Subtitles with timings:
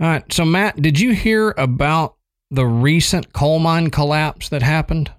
[0.00, 0.32] All right.
[0.32, 2.16] So, Matt, did you hear about
[2.50, 5.12] the recent coal mine collapse that happened?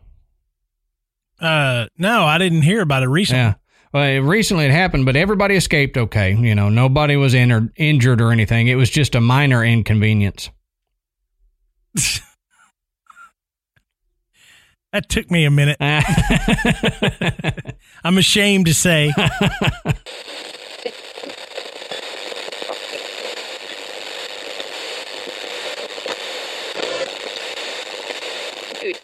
[1.39, 3.41] Uh, no, I didn't hear about it recently.
[3.41, 3.54] Yeah.
[3.94, 6.33] Well, it, recently it happened, but everybody escaped okay.
[6.36, 8.67] You know, nobody was in injured or anything.
[8.67, 10.49] It was just a minor inconvenience.
[14.92, 15.78] that took me a minute.
[18.04, 19.13] I'm ashamed to say.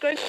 [0.00, 0.20] Good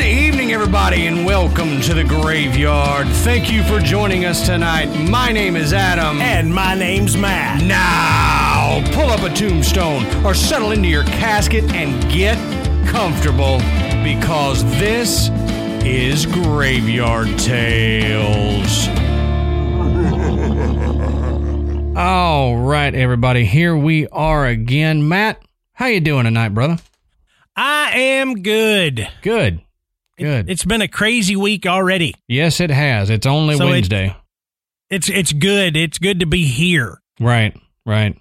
[0.00, 3.06] evening, everybody, and welcome to the graveyard.
[3.06, 4.86] Thank you for joining us tonight.
[5.10, 6.22] My name is Adam.
[6.22, 7.62] And my name's Matt.
[7.62, 12.38] Now, pull up a tombstone or settle into your casket and get
[12.88, 13.58] comfortable
[14.02, 15.28] because this
[15.84, 18.88] is Graveyard Tales.
[22.00, 25.06] All right, everybody, here we are again.
[25.06, 25.42] Matt,
[25.74, 26.78] how you doing tonight, brother?
[27.54, 29.06] I am good.
[29.20, 29.60] Good.
[30.16, 30.48] Good.
[30.48, 32.14] It, has been a crazy week already.
[32.26, 33.10] Yes, it has.
[33.10, 34.16] It's only so Wednesday.
[34.88, 35.76] It, it's it's good.
[35.76, 37.02] It's good to be here.
[37.20, 37.54] Right.
[37.84, 38.18] Right.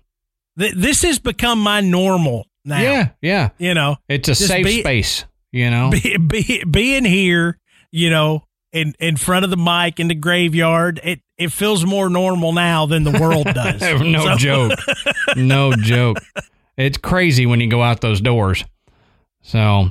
[0.60, 2.82] Th- this has become my normal now.
[2.82, 3.10] Yeah.
[3.22, 3.50] Yeah.
[3.60, 5.24] You know, it's a safe be, space.
[5.54, 7.58] You know, be, be, being here.
[7.92, 11.00] You know, in in front of the mic in the graveyard.
[11.04, 13.82] It it feels more normal now than the world does.
[14.02, 14.80] no joke.
[15.36, 16.18] no joke.
[16.78, 18.64] It's crazy when you go out those doors.
[19.42, 19.90] So,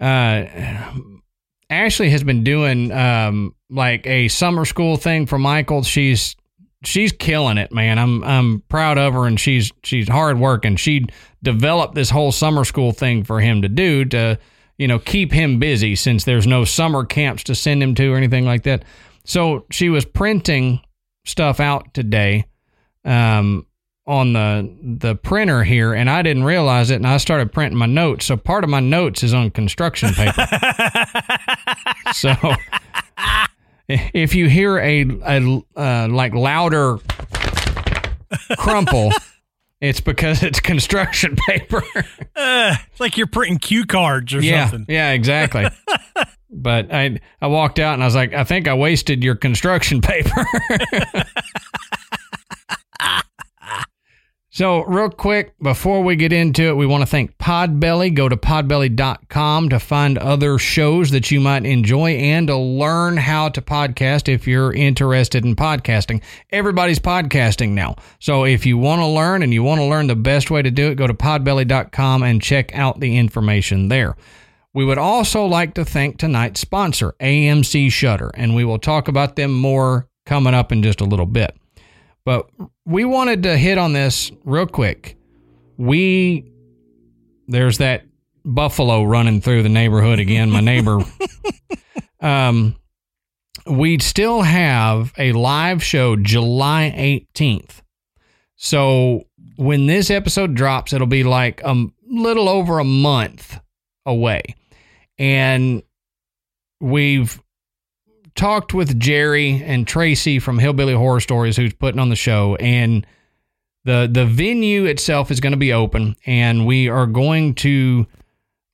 [0.00, 0.44] uh,
[1.70, 5.82] Ashley has been doing um, like a summer school thing for Michael.
[5.82, 6.34] She's
[6.84, 7.98] she's killing it, man.
[7.98, 10.76] I'm I'm proud of her, and she's she's hard working.
[10.76, 11.06] She
[11.42, 14.38] developed this whole summer school thing for him to do to
[14.80, 18.16] you know keep him busy since there's no summer camps to send him to or
[18.16, 18.82] anything like that.
[19.24, 20.80] So she was printing
[21.26, 22.46] stuff out today.
[23.04, 23.66] Um,
[24.06, 27.86] on the the printer here and I didn't realize it and I started printing my
[27.86, 28.24] notes.
[28.24, 30.46] So part of my notes is on construction paper.
[32.12, 32.34] so
[33.88, 36.98] if you hear a, a uh, like louder
[38.58, 39.12] crumple,
[39.80, 41.82] it's because it's construction paper.
[42.36, 44.86] uh, it's like you're printing cue cards or yeah, something.
[44.88, 45.66] Yeah, exactly.
[46.50, 50.00] but I I walked out and I was like, I think I wasted your construction
[50.00, 50.44] paper.
[54.60, 58.12] So, real quick, before we get into it, we want to thank Podbelly.
[58.12, 63.48] Go to podbelly.com to find other shows that you might enjoy and to learn how
[63.48, 66.20] to podcast if you're interested in podcasting.
[66.50, 67.96] Everybody's podcasting now.
[68.18, 70.70] So, if you want to learn and you want to learn the best way to
[70.70, 74.14] do it, go to podbelly.com and check out the information there.
[74.74, 79.36] We would also like to thank tonight's sponsor, AMC Shudder, and we will talk about
[79.36, 81.56] them more coming up in just a little bit.
[82.24, 82.50] But
[82.84, 85.16] we wanted to hit on this real quick.
[85.76, 86.50] We
[87.48, 88.04] there's that
[88.44, 90.50] buffalo running through the neighborhood again.
[90.50, 91.00] My neighbor.
[92.20, 92.76] um,
[93.66, 97.82] we still have a live show July 18th.
[98.56, 99.24] So
[99.56, 103.58] when this episode drops, it'll be like a little over a month
[104.06, 104.54] away.
[105.18, 105.82] And
[106.80, 107.40] we've
[108.34, 113.06] talked with Jerry and Tracy from Hillbilly Horror Stories, who's putting on the show, and
[113.84, 118.06] the the venue itself is going to be open, and we are going to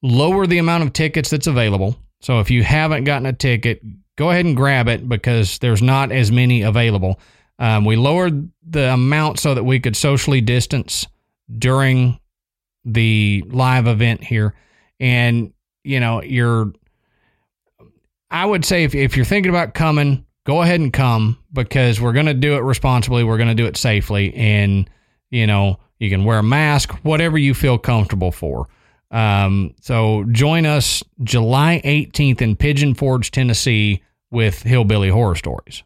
[0.02, 1.96] lower the amount of tickets that's available.
[2.20, 3.82] So if you haven't gotten a ticket,
[4.16, 7.20] go ahead and grab it because there's not as many available.
[7.58, 11.06] Um, we lowered the amount so that we could socially distance
[11.58, 12.18] during
[12.84, 14.54] the live event here,
[15.00, 15.52] and
[15.84, 16.72] you know you're
[18.30, 22.12] I would say if, if you're thinking about coming, go ahead and come because we're
[22.12, 23.24] going to do it responsibly.
[23.24, 24.34] We're going to do it safely.
[24.34, 24.88] And,
[25.30, 28.68] you know, you can wear a mask, whatever you feel comfortable for.
[29.10, 35.82] Um, so join us July 18th in Pigeon Forge, Tennessee with Hillbilly Horror Stories.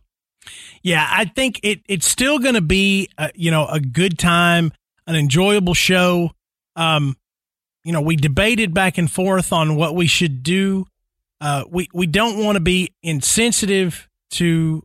[0.83, 4.72] Yeah, I think it, it's still going to be, a, you know, a good time,
[5.07, 6.31] an enjoyable show.
[6.77, 7.16] Um,
[7.84, 10.87] you know, we debated back and forth on what we should do
[11.41, 14.83] uh, we we don't want to be insensitive to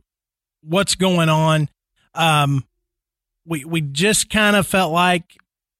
[0.62, 1.68] what's going on.
[2.14, 2.64] Um,
[3.44, 5.36] we we just kind of felt like,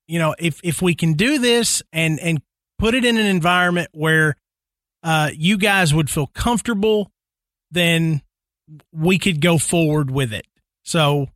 [0.06, 2.42] you know, if if we can do this and and
[2.78, 4.36] put it in an environment where
[5.02, 7.10] uh, you guys would feel comfortable,
[7.70, 8.22] then
[8.92, 10.46] we could go forward with it.
[10.84, 11.28] So,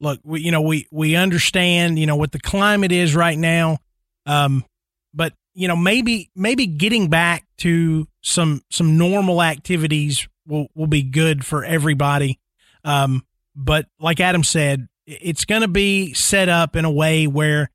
[0.00, 3.78] look, we, you know, we we understand, you know, what the climate is right now.
[4.26, 4.64] Um,
[5.12, 11.02] but you know, maybe maybe getting back to some some normal activities will will be
[11.02, 12.38] good for everybody.
[12.84, 13.24] Um,
[13.56, 17.70] but like Adam said, it's going to be set up in a way where,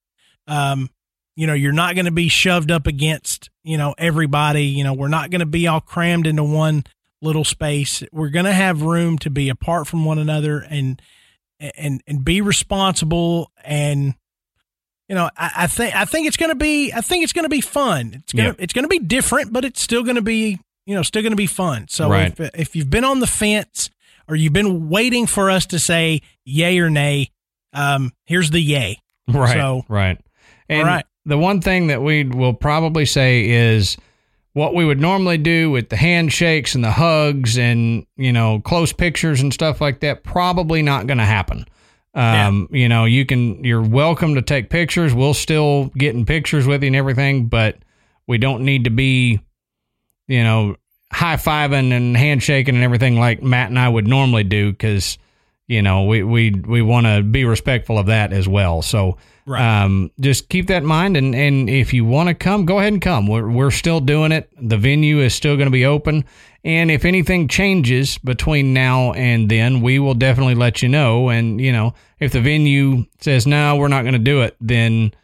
[0.47, 0.89] um,
[1.35, 4.65] you know, you're not going to be shoved up against, you know, everybody.
[4.65, 6.83] You know, we're not going to be all crammed into one
[7.21, 8.03] little space.
[8.11, 11.01] We're going to have room to be apart from one another and
[11.59, 14.15] and and be responsible and
[15.09, 17.43] you know I, I think I think it's going to be I think it's going
[17.45, 18.13] to be fun.
[18.23, 20.95] It's going to it's going to be different, but it's still going to be you
[20.95, 21.87] know still going to be fun.
[21.89, 22.33] So Right.
[22.39, 23.89] if if you've been on the fence
[24.27, 27.31] or you've been waiting for us to say yay or nay,
[27.73, 28.99] um, here's the yay.
[29.27, 29.53] Right.
[29.53, 30.17] So- right.
[30.69, 31.05] And All right.
[31.25, 33.97] the one thing that we will probably say is
[34.53, 38.91] what we would normally do with the handshakes and the hugs and, you know, close
[38.93, 41.65] pictures and stuff like that, probably not going to happen.
[42.13, 45.13] Um, you know, you can, you're welcome to take pictures.
[45.13, 47.77] We'll still get in pictures with you and everything, but
[48.27, 49.39] we don't need to be,
[50.27, 50.75] you know,
[51.11, 55.17] high fiving and handshaking and everything like Matt and I would normally do because,
[55.69, 58.81] you know, we, we, we want to be respectful of that as well.
[58.81, 59.83] So, Right.
[59.83, 62.93] um, just keep that in mind, and and if you want to come, go ahead
[62.93, 63.25] and come.
[63.25, 64.47] We're we're still doing it.
[64.61, 66.25] The venue is still going to be open,
[66.63, 71.29] and if anything changes between now and then, we will definitely let you know.
[71.29, 75.15] And you know, if the venue says no, we're not going to do it, then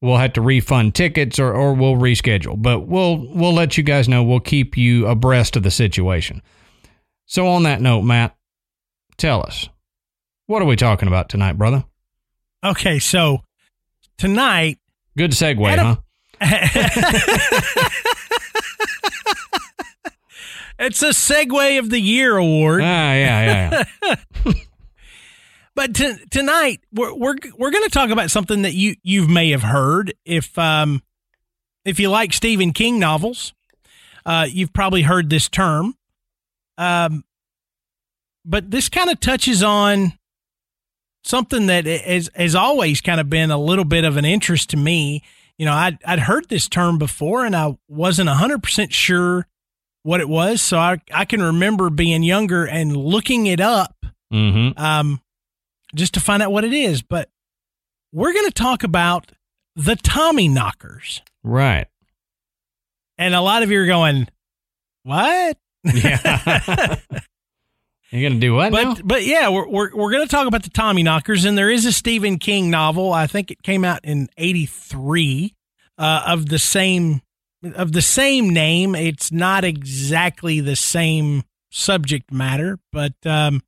[0.00, 2.60] we'll have to refund tickets or or we'll reschedule.
[2.60, 4.22] But we'll we'll let you guys know.
[4.22, 6.42] We'll keep you abreast of the situation.
[7.26, 8.36] So on that note, Matt,
[9.16, 9.68] tell us
[10.46, 11.84] what are we talking about tonight, brother?
[12.64, 13.42] Okay, so
[14.16, 14.78] tonight
[15.16, 16.00] Good segue, Adam- huh?
[20.78, 22.80] it's a segue of the Year award.
[22.82, 24.52] Ah, yeah, yeah, yeah.
[25.76, 29.50] But t- tonight we're we're we're going to talk about something that you you may
[29.50, 31.02] have heard if um
[31.84, 33.52] if you like Stephen King novels,
[34.24, 35.96] uh, you've probably heard this term.
[36.78, 37.24] Um,
[38.44, 40.12] but this kind of touches on
[41.24, 44.76] something that has has always kind of been a little bit of an interest to
[44.76, 45.22] me.
[45.58, 49.46] You know, I'd I'd heard this term before, and I wasn't hundred percent sure
[50.02, 50.60] what it was.
[50.62, 53.96] So I I can remember being younger and looking it up
[54.32, 54.76] Mm-hmm.
[54.82, 55.20] um,
[55.94, 57.02] just to find out what it is.
[57.02, 57.28] But
[58.12, 59.30] we're going to talk about
[59.76, 61.22] the Tommy knockers.
[61.44, 61.86] Right.
[63.16, 64.26] And a lot of you are going,
[65.04, 65.56] what?
[65.84, 66.96] Yeah.
[68.14, 68.94] You're gonna do what now?
[68.94, 71.68] But but yeah, we're we're, we're going to talk about the Tommy knockers, and there
[71.68, 73.12] is a Stephen King novel.
[73.12, 75.52] I think it came out in '83
[75.98, 77.22] uh, of the same
[77.74, 78.94] of the same name.
[78.94, 83.62] It's not exactly the same subject matter, but um,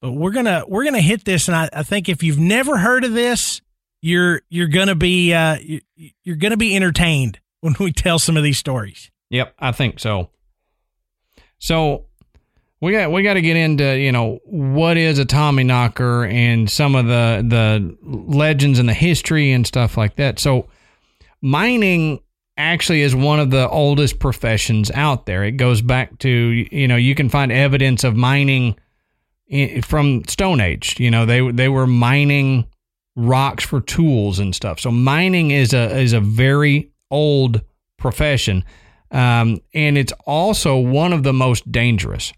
[0.00, 3.02] but we're gonna we're gonna hit this, and I, I think if you've never heard
[3.02, 3.62] of this,
[4.00, 5.80] you're you're gonna be uh, you,
[6.22, 9.10] you're gonna be entertained when we tell some of these stories.
[9.30, 10.30] Yep, I think so.
[11.58, 12.06] So
[12.80, 16.70] we got we got to get into you know what is a Tommy knocker and
[16.70, 20.38] some of the the legends and the history and stuff like that.
[20.38, 20.68] So
[21.42, 22.20] mining
[22.56, 25.44] actually is one of the oldest professions out there.
[25.44, 28.76] It goes back to you know you can find evidence of mining
[29.52, 30.98] i- from Stone Age.
[30.98, 32.66] You know they they were mining
[33.16, 34.80] rocks for tools and stuff.
[34.80, 37.60] So mining is a is a very old
[37.98, 38.64] profession,
[39.10, 42.32] um, and it's also one of the most dangerous.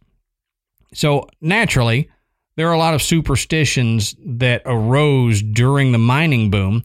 [0.95, 2.11] So naturally,
[2.57, 6.85] there are a lot of superstitions that arose during the mining boom,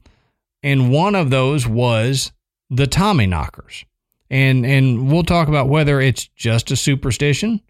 [0.63, 2.31] and one of those was
[2.69, 3.85] the Tommy knockers.
[4.29, 7.61] And and we'll talk about whether it's just a superstition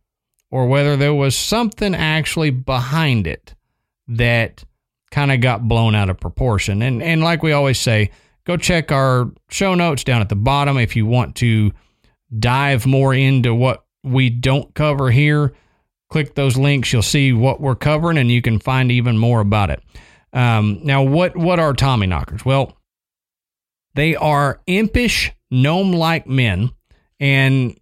[0.49, 3.53] or whether there was something actually behind it
[4.07, 4.63] that
[5.11, 6.81] kind of got blown out of proportion.
[6.81, 8.11] And and like we always say,
[8.45, 11.71] go check our show notes down at the bottom if you want to
[12.37, 15.53] dive more into what we don't cover here.
[16.09, 19.69] Click those links, you'll see what we're covering, and you can find even more about
[19.69, 19.83] it.
[20.33, 22.45] Um, now, what what are Tommy knockers?
[22.45, 22.77] Well,
[23.95, 26.69] they are impish gnome-like men,
[27.19, 27.77] and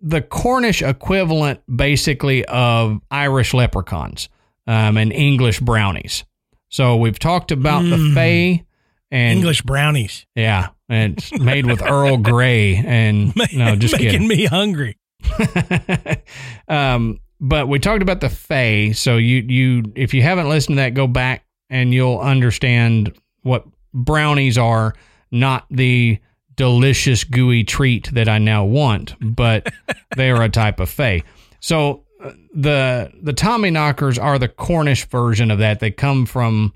[0.00, 4.28] the Cornish equivalent, basically, of Irish leprechauns
[4.66, 6.24] um, and English brownies.
[6.68, 8.14] So we've talked about the Mm.
[8.14, 8.64] Fae
[9.10, 14.28] and English brownies, yeah, and it's made with Earl Grey and no, just making kidding.
[14.28, 14.96] me hungry.
[16.68, 20.82] um, but we talked about the Fae, so you you if you haven't listened to
[20.82, 24.94] that, go back and you'll understand what brownies are.
[25.32, 26.18] Not the
[26.56, 29.72] delicious gooey treat that I now want, but
[30.16, 31.22] they are a type of Fae.
[31.60, 35.80] So uh, the the Tommy knockers are the Cornish version of that.
[35.80, 36.74] They come from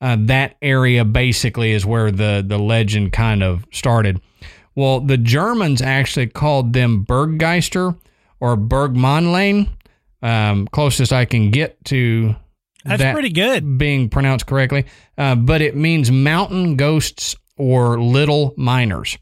[0.00, 1.04] uh, that area.
[1.04, 4.20] Basically, is where the the legend kind of started.
[4.74, 7.98] Well, the Germans actually called them Berggeister
[8.40, 9.68] or Bergmannlein.
[10.22, 12.34] Um, closest I can get to
[12.84, 13.78] That's that pretty good.
[13.78, 14.86] being pronounced correctly,
[15.18, 19.18] uh, but it means mountain ghosts or little miners.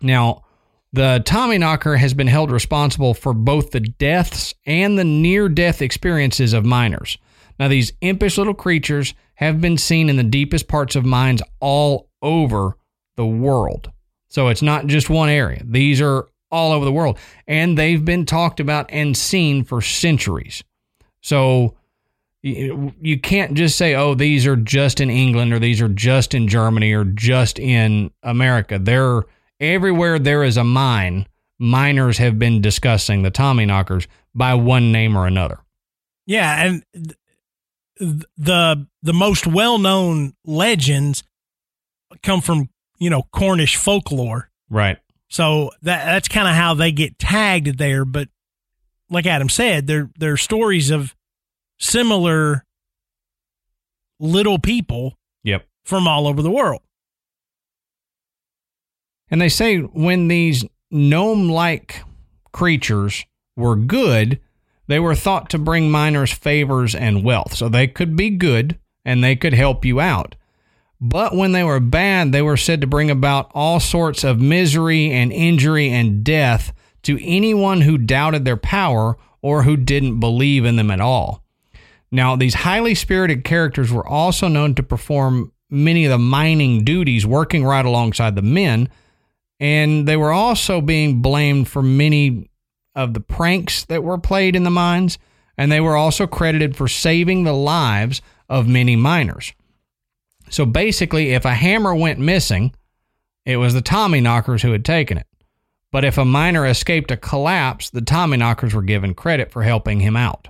[0.00, 0.44] Now,
[0.92, 6.52] the Tommyknocker has been held responsible for both the deaths and the near death experiences
[6.52, 7.18] of miners.
[7.58, 12.10] Now, these impish little creatures have been seen in the deepest parts of mines all
[12.22, 12.76] over
[13.16, 13.90] the world.
[14.34, 17.18] So it's not just one area, these are all over the world.
[17.46, 20.64] And they've been talked about and seen for centuries.
[21.20, 21.76] So
[22.42, 26.48] you, can't just say, oh, these are just in England or these are just in
[26.48, 28.80] Germany or just in America.
[28.80, 29.22] They're
[29.60, 31.28] everywhere there is a mine.
[31.60, 35.60] Miners have been discussing the Tommyknockers by one name or another.
[36.26, 41.22] Yeah, and th- the the most well known legends
[42.24, 42.68] come from
[43.04, 44.48] you know Cornish folklore.
[44.70, 44.96] Right.
[45.28, 48.06] So that that's kind of how they get tagged there.
[48.06, 48.28] But
[49.10, 51.14] like Adam said, there there are stories of
[51.78, 52.64] similar
[54.18, 55.66] little people Yep.
[55.84, 56.80] from all over the world.
[59.30, 62.02] And they say when these gnome like
[62.52, 64.40] creatures were good,
[64.86, 67.54] they were thought to bring miners favors and wealth.
[67.54, 70.36] So they could be good and they could help you out.
[71.06, 75.10] But when they were bad, they were said to bring about all sorts of misery
[75.10, 80.76] and injury and death to anyone who doubted their power or who didn't believe in
[80.76, 81.44] them at all.
[82.10, 87.26] Now, these highly spirited characters were also known to perform many of the mining duties,
[87.26, 88.88] working right alongside the men,
[89.60, 92.48] and they were also being blamed for many
[92.94, 95.18] of the pranks that were played in the mines,
[95.58, 99.52] and they were also credited for saving the lives of many miners.
[100.50, 102.74] So basically, if a hammer went missing,
[103.44, 105.26] it was the Tommyknockers who had taken it.
[105.90, 110.16] But if a miner escaped a collapse, the Tommyknockers were given credit for helping him
[110.16, 110.48] out.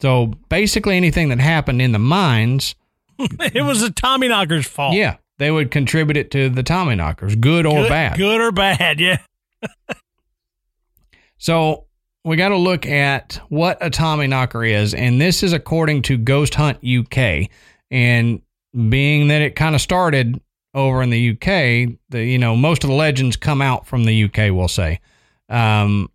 [0.00, 2.74] So basically, anything that happened in the mines,
[3.18, 4.94] it was the Tommyknocker's fault.
[4.94, 8.16] yeah, they would contribute it to the Tommyknockers, good or good, bad.
[8.16, 9.00] good or bad.
[9.00, 9.18] Yeah,
[11.38, 11.84] So
[12.24, 16.54] we got to look at what a Tommyknocker is, and this is according to Ghost
[16.54, 17.50] Hunt UK.
[17.90, 18.40] And
[18.88, 20.40] being that it kind of started
[20.74, 24.24] over in the UK, the you know most of the legends come out from the
[24.24, 24.52] UK.
[24.52, 25.00] We'll say.
[25.48, 26.10] Um,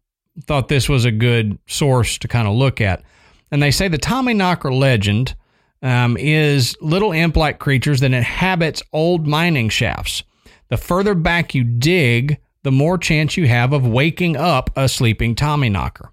[0.46, 3.04] thought this was a good source to kind of look at,
[3.52, 5.36] and they say the Tommyknocker legend
[5.82, 10.24] um, is little imp-like creatures that inhabits old mining shafts.
[10.70, 15.36] The further back you dig, the more chance you have of waking up a sleeping
[15.36, 16.10] Tommyknocker.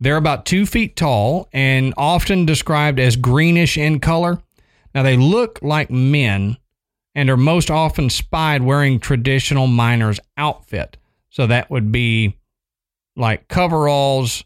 [0.00, 4.40] They're about two feet tall and often described as greenish in color.
[4.94, 6.56] Now, they look like men
[7.14, 10.96] and are most often spied wearing traditional miner's outfit.
[11.30, 12.36] So that would be
[13.16, 14.44] like coveralls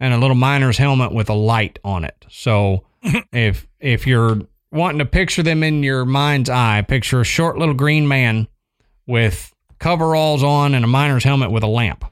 [0.00, 2.24] and a little miner's helmet with a light on it.
[2.30, 2.84] So
[3.32, 4.40] if if you're
[4.72, 8.48] wanting to picture them in your mind's eye, picture a short little green man
[9.06, 12.04] with coveralls on and a miner's helmet with a lamp.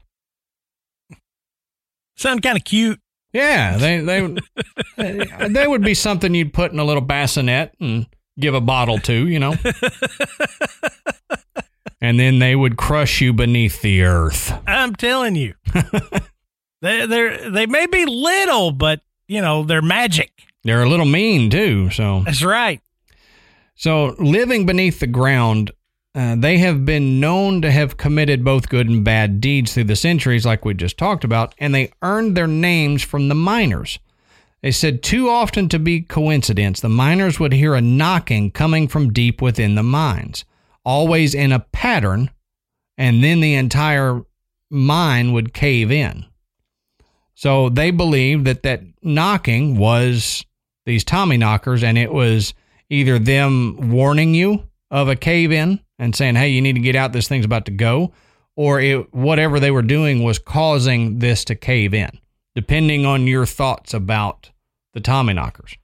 [2.15, 2.99] sound kind of cute.
[3.33, 8.07] Yeah, they they they would be something you'd put in a little bassinet and
[8.39, 9.55] give a bottle to, you know.
[12.01, 14.53] and then they would crush you beneath the earth.
[14.67, 15.55] I'm telling you,
[16.81, 20.31] they they they may be little, but you know they're magic.
[20.63, 22.79] They're a little mean too, so That's right.
[23.75, 25.71] So, living beneath the ground,
[26.15, 29.95] uh, they have been known to have committed both good and bad deeds through the
[29.95, 33.97] centuries, like we just talked about, and they earned their names from the miners.
[34.61, 39.11] They said too often to be coincidence, the miners would hear a knocking coming from
[39.11, 40.45] deep within the mines,
[40.85, 42.29] always in a pattern,
[42.97, 44.21] and then the entire
[44.69, 46.25] mine would cave in.
[47.33, 50.45] So they believed that that knocking was
[50.85, 52.53] these Tommy knockers, and it was
[52.89, 56.95] either them warning you of a cave in and saying, "Hey, you need to get
[56.95, 57.13] out.
[57.13, 58.13] This thing's about to go,"
[58.55, 62.09] or it, whatever they were doing was causing this to cave in,
[62.55, 64.51] depending on your thoughts about
[64.93, 65.75] the Tommyknockers.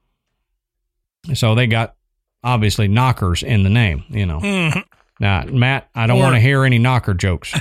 [1.34, 1.96] So they got
[2.44, 4.40] obviously knockers in the name, you know.
[4.40, 4.84] Mhm.
[5.20, 7.54] Now, Matt, I don't want to hear any knocker jokes.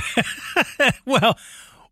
[1.04, 1.36] well,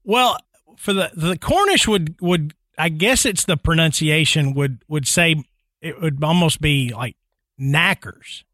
[0.04, 0.38] well,
[0.76, 5.42] for the the Cornish would would I guess it's the pronunciation would would say
[5.80, 7.16] it would almost be like
[7.58, 8.44] knackers.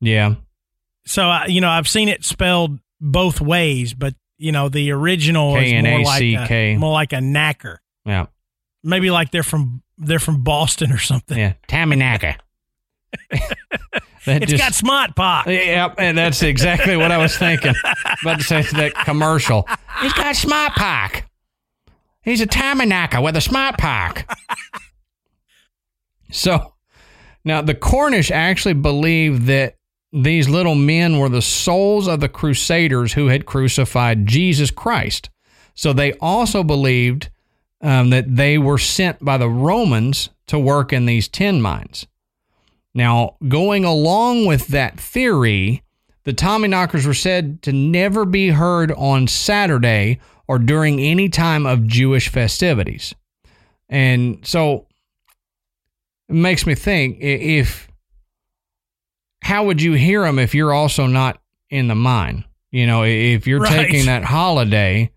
[0.00, 0.34] Yeah,
[1.04, 5.72] So you know I've seen it spelled both ways, but you know the original is
[5.82, 7.78] more like a, more like a knacker.
[8.04, 8.26] yeah,
[8.82, 11.36] Maybe like they're from they're from Boston or something.
[11.38, 11.54] yeah.
[11.68, 12.36] Tommyknocker.
[14.24, 15.46] that It's got smart pot.
[15.46, 17.74] Yep, and that's exactly what I was thinking.
[18.22, 19.66] About to say that commercial.
[20.00, 21.30] He's got smart pack.
[22.22, 24.30] He's a Tommyknocker with a smart pack.
[26.30, 26.74] so
[27.44, 29.76] now the Cornish actually believed that
[30.12, 35.30] these little men were the souls of the crusaders who had crucified Jesus Christ.
[35.74, 37.30] So they also believed
[37.80, 42.06] um, that they were sent by the Romans to work in these tin mines.
[42.92, 45.82] Now, going along with that theory,
[46.24, 51.86] the Tommyknockers were said to never be heard on Saturday or during any time of
[51.86, 53.14] Jewish festivities.
[53.88, 54.86] And so
[56.28, 57.89] it makes me think if
[59.42, 62.44] how would you hear them if you're also not in the mine?
[62.70, 63.86] You know, if you're Right.
[63.86, 65.10] taking that holiday,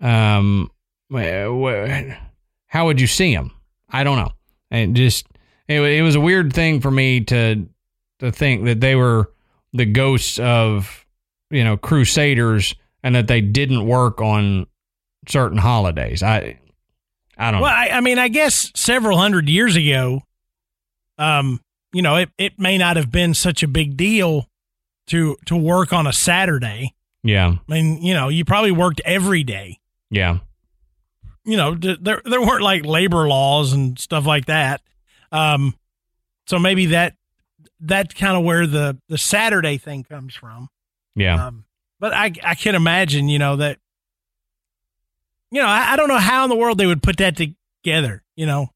[0.00, 0.70] um,
[1.12, 3.52] how would you see them?
[3.88, 4.32] I don't know.
[4.70, 5.26] And just
[5.68, 7.66] it, it was a weird thing for me to
[8.20, 9.32] to think that they were
[9.72, 11.04] the ghosts of
[11.50, 14.66] you know crusaders and that they didn't work on
[15.28, 16.22] certain holidays.
[16.22, 16.58] I
[17.36, 17.76] I don't Well, know.
[17.76, 20.20] I, I mean, I guess several hundred years ago,
[21.18, 21.60] um,
[21.92, 24.46] you know, it, it may not have been such a big deal
[25.08, 26.94] to to work on a Saturday.
[27.22, 29.78] Yeah, I mean, you know, you probably worked every day.
[30.10, 30.38] yeah,
[31.44, 34.80] You know, there there weren't like labor laws and stuff like that.
[35.32, 35.74] Um,
[36.46, 37.14] so maybe that
[37.80, 40.68] that's kind of where the the Saturday thing comes from.
[41.14, 41.46] yeah.
[41.46, 41.64] Um,
[41.98, 43.78] but I I can imagine, you know, that
[45.50, 48.22] you know, I, I don't know how in the world they would put that together.
[48.36, 48.68] You know,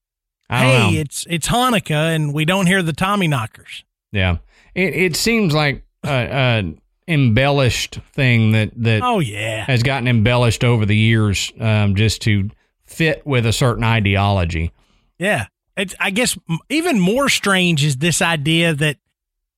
[0.50, 1.00] hey, know.
[1.00, 3.84] it's it's Hanukkah and we don't hear the Tommy knockers.
[4.12, 4.38] Yeah,
[4.74, 6.74] it it seems like a,
[7.06, 12.50] embellished thing that that Oh yeah, has gotten embellished over the years, um, just to
[12.84, 14.72] fit with a certain ideology.
[15.18, 15.46] yeah.
[15.76, 18.96] It's I guess even more strange is this idea that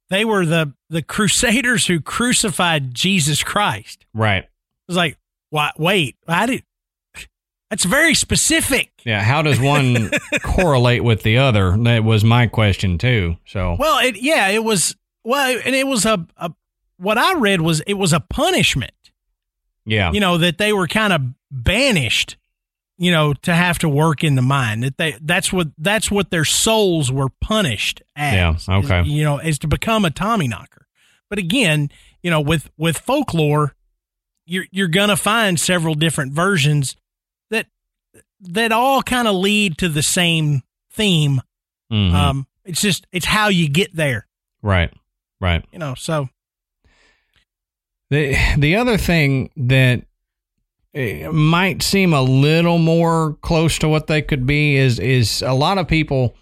[0.09, 4.07] they were the the crusaders who crucified Jesus Christ.
[4.15, 4.49] Right.
[4.89, 5.19] It's like,
[5.51, 6.63] why, wait, I did.
[7.71, 8.91] That's very specific.
[9.05, 9.23] Yeah.
[9.23, 10.11] How does one
[10.43, 11.77] correlate with the other?
[11.77, 13.37] That was my question too.
[13.47, 14.95] So Well, it yeah, it was
[15.25, 16.53] well, and it was a, a
[16.99, 18.93] what I read was it was a punishment.
[19.85, 22.37] yeah, You know that they were kind of banished,
[22.99, 24.81] you know, to have to work in the mine.
[24.81, 28.35] That they that's what that's what their souls were punished as.
[28.35, 29.03] Yeah, is, okay.
[29.03, 30.87] you know, is to become a Tommy knocker.
[31.29, 31.91] But again,
[32.23, 33.75] you know, with with folklore,
[34.47, 36.97] you're you're gonna find several different versions
[38.41, 41.41] that all kind of lead to the same theme.
[41.93, 42.13] Mhm.
[42.13, 44.27] Um, it's just it's how you get there.
[44.63, 44.93] right,
[45.41, 45.65] right.
[45.73, 46.29] you know so
[48.11, 50.05] The the other thing that
[50.95, 55.53] eh, might seem a little more close to what they could be is is a
[55.55, 56.35] lot of people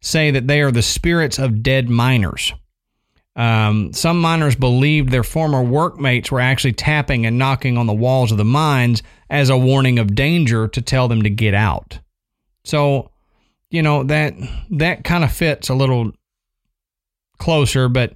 [0.00, 2.52] say that they are the spirits of dead miners.
[3.34, 8.30] Um, some miners believed their former workmates were actually tapping and knocking on the walls
[8.30, 11.98] of the mines as a warning of danger to tell them to get out.
[12.64, 13.10] So,
[13.70, 14.34] you know that
[14.70, 16.12] that kind of fits a little
[17.38, 18.12] closer, but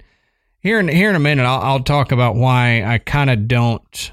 [0.59, 4.11] here in here in a minute, I'll, I'll talk about why I kind of don't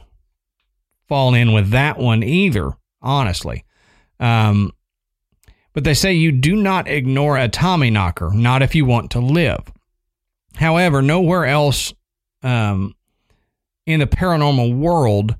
[1.06, 2.72] fall in with that one either.
[3.02, 3.64] Honestly,
[4.18, 4.72] um,
[5.74, 9.20] but they say you do not ignore a Tommy knocker, not if you want to
[9.20, 9.70] live.
[10.56, 11.92] However, nowhere else
[12.42, 12.94] um,
[13.86, 15.34] in the paranormal world,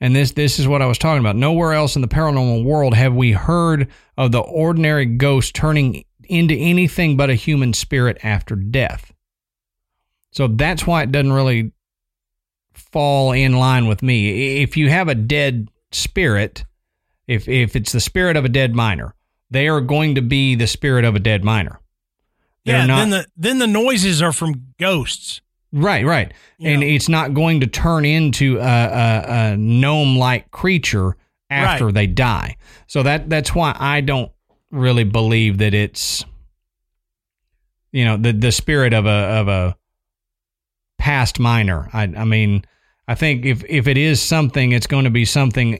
[0.00, 1.36] and this this is what I was talking about.
[1.36, 6.54] Nowhere else in the paranormal world have we heard of the ordinary ghost turning into
[6.54, 9.12] anything but a human spirit after death.
[10.32, 11.72] So that's why it doesn't really
[12.72, 14.62] fall in line with me.
[14.62, 16.64] If you have a dead spirit,
[17.26, 19.14] if if it's the spirit of a dead miner,
[19.50, 21.80] they are going to be the spirit of a dead miner.
[22.64, 25.40] They're yeah not- then the then the noises are from ghosts
[25.72, 26.32] Right, right.
[26.58, 26.86] You and know.
[26.88, 31.16] it's not going to turn into a, a, a gnome-like creature
[31.48, 31.94] after Right.
[31.94, 32.56] they die.
[32.88, 34.32] So that that's why I don't
[34.72, 36.24] really believe that it's
[37.92, 39.76] you know the the spirit of a of a
[40.98, 41.88] past miner.
[41.92, 42.64] I I mean,
[43.08, 45.78] I think if if it is something, it's going to be something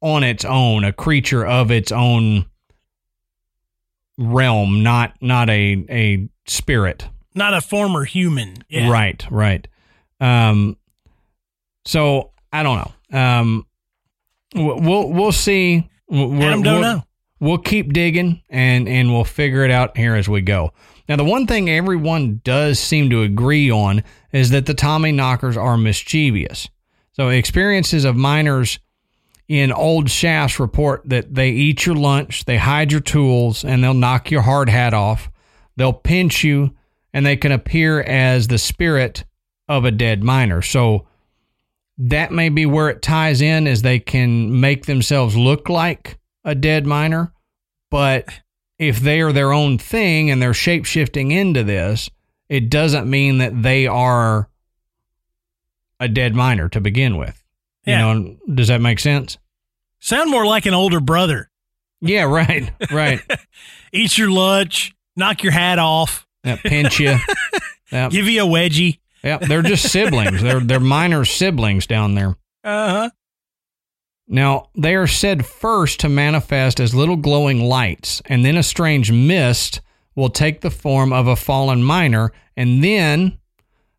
[0.00, 2.46] on its own, a creature of its own
[4.18, 7.08] realm, not not a a spirit.
[7.34, 8.90] not a former human yeah.
[8.90, 9.66] Right, right.
[10.20, 10.76] Um,
[11.84, 12.78] so I don't
[13.10, 13.18] know.
[13.18, 13.66] Um,
[14.54, 15.88] we'll we'll see.
[16.08, 17.02] We're- Adam don't we'll, know
[17.40, 20.72] We'll keep digging and and we'll figure it out here as we go.
[21.08, 25.56] Now, the one thing everyone does seem to agree on is that the Tommy knockers
[25.56, 26.68] are mischievous.
[27.14, 28.78] So experiences of miners
[29.52, 33.92] in old shafts report that they eat your lunch, they hide your tools, and they'll
[33.92, 35.30] knock your hard hat off.
[35.76, 36.74] They'll pinch you,
[37.12, 39.24] and they can appear as the spirit
[39.68, 40.62] of a dead miner.
[40.62, 41.06] So
[41.98, 46.54] that may be where it ties in, is they can make themselves look like a
[46.54, 47.34] dead miner,
[47.90, 48.26] but
[48.78, 52.08] if they are their own thing and they're shape shifting into this,
[52.48, 54.48] it doesn't mean that they are
[56.00, 57.44] a dead miner to begin with.
[57.84, 58.14] Yeah.
[58.14, 59.36] You know, does that make sense?
[60.04, 61.48] Sound more like an older brother.
[62.00, 63.20] Yeah, right, right.
[63.92, 67.16] Eat your lunch, knock your hat off, That pinch you.
[67.92, 68.10] Yep.
[68.10, 69.00] give you a wedgie.
[69.22, 70.40] Yeah, they're just siblings.
[70.40, 72.30] They're they're minor siblings down there.
[72.64, 73.10] Uh huh.
[74.26, 79.12] Now, they are said first to manifest as little glowing lights, and then a strange
[79.12, 79.82] mist
[80.14, 83.36] will take the form of a fallen miner, and then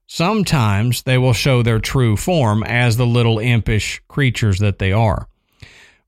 [0.07, 5.27] sometimes they will show their true form as the little impish creatures that they are.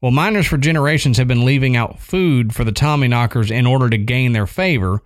[0.06, 3.98] Well, miners for generations have been leaving out food for the Tommyknockers in order to
[3.98, 5.02] gain their favor,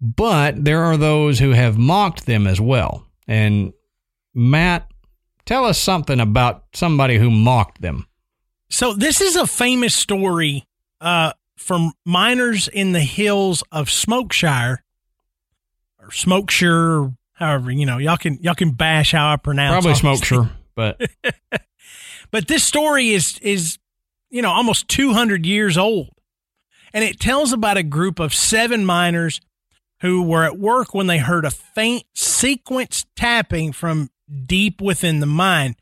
[0.00, 3.06] but there are those who have mocked them as well.
[3.28, 3.72] And
[4.34, 4.90] Matt,
[5.44, 8.08] tell us something about somebody who mocked them.
[8.70, 10.66] So this is a famous story
[11.00, 14.78] uh, from miners in the hills of Smokeshire
[16.00, 19.74] or Smokeshire, however you know y'all can y'all can bash how I pronounce.
[19.74, 21.00] Probably all smoke these sure, but
[22.34, 23.78] But this story is is
[24.34, 26.10] you know almost 200 years old.
[26.92, 29.40] And it tells about a group of 7 miners
[30.00, 34.10] who were at work when they heard a faint sequence tapping from
[34.46, 35.76] deep within the mine.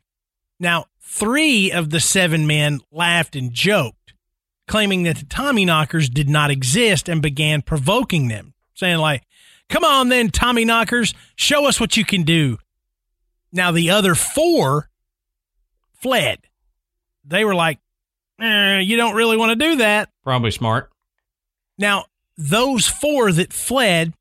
[0.60, 4.12] Now, 3 of the 7 men laughed and joked,
[4.68, 9.24] claiming that the Tommyknockers did not exist and began provoking them, saying like,
[9.70, 12.58] "Come on then, Tommyknockers, show us what you can do."
[13.50, 14.90] Now, the other 4
[15.94, 16.48] fled.
[17.24, 17.78] They were like,
[18.42, 20.10] eh, you don't really want to do that.
[20.22, 20.90] probably smart.
[21.78, 24.14] Now, those four that fled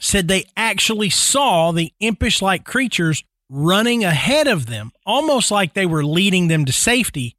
[0.00, 5.86] said they actually saw the impish like creatures running ahead of them, almost like they
[5.86, 7.36] were leading them to safety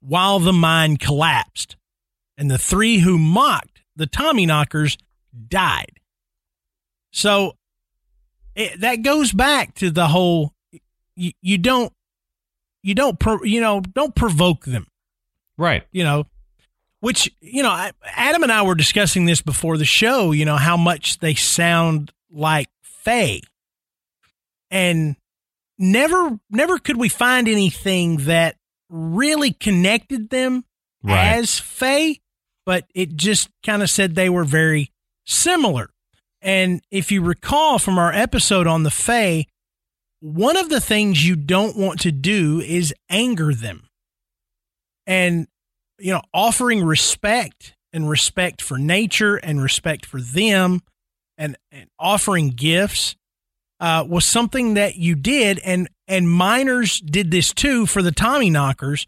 [0.00, 1.76] while the mine collapsed.
[2.36, 4.96] And the three who mocked the Tommyknockers
[5.48, 6.00] died.
[7.12, 7.56] So
[8.54, 10.52] it, that goes back to the whole
[11.14, 11.92] you, you don't
[12.82, 14.86] you don't pro, you know don't provoke them
[15.62, 15.84] Right.
[15.92, 16.26] you know,
[17.00, 20.76] which, you know, Adam and I were discussing this before the show, you know, how
[20.76, 23.40] much they sound like Fae.
[24.70, 25.16] And
[25.78, 28.56] never, never could we find anything that
[28.88, 30.64] really connected them
[31.04, 31.36] Right.
[31.36, 32.18] as Fae,
[32.64, 34.92] but it just kind of said they were very
[35.24, 35.90] similar.
[36.40, 39.46] And if you recall from our episode on the Fae,
[40.20, 43.88] one of the things you don't want to do is anger them.
[45.06, 45.48] And,
[46.02, 50.80] you know, offering respect and respect for nature and respect for them
[51.38, 53.14] and, and offering gifts
[53.80, 55.60] uh, was something that you did.
[55.64, 59.06] And, and miners did this too for the Tommy knockers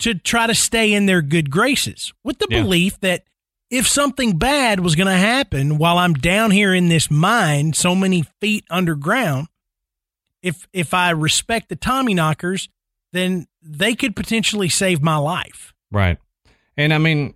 [0.00, 2.62] to try to stay in their good graces with the Yeah.
[2.62, 3.24] belief that
[3.70, 7.94] if something bad was going to happen while I'm down here in this mine, so
[7.94, 9.48] many feet underground,
[10.42, 12.68] if if I respect the Tommy knockers,
[13.12, 15.72] then they could potentially save my life.
[15.90, 16.18] Right.
[16.76, 17.34] And I mean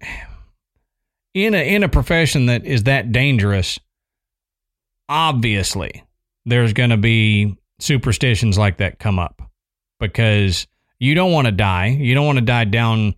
[1.34, 3.78] in a in a profession that is that dangerous,
[5.08, 6.04] obviously
[6.46, 9.42] there's going to be superstitions like that come up
[9.98, 10.66] because
[10.98, 11.88] you don't want to die.
[11.88, 13.14] You don't want to die down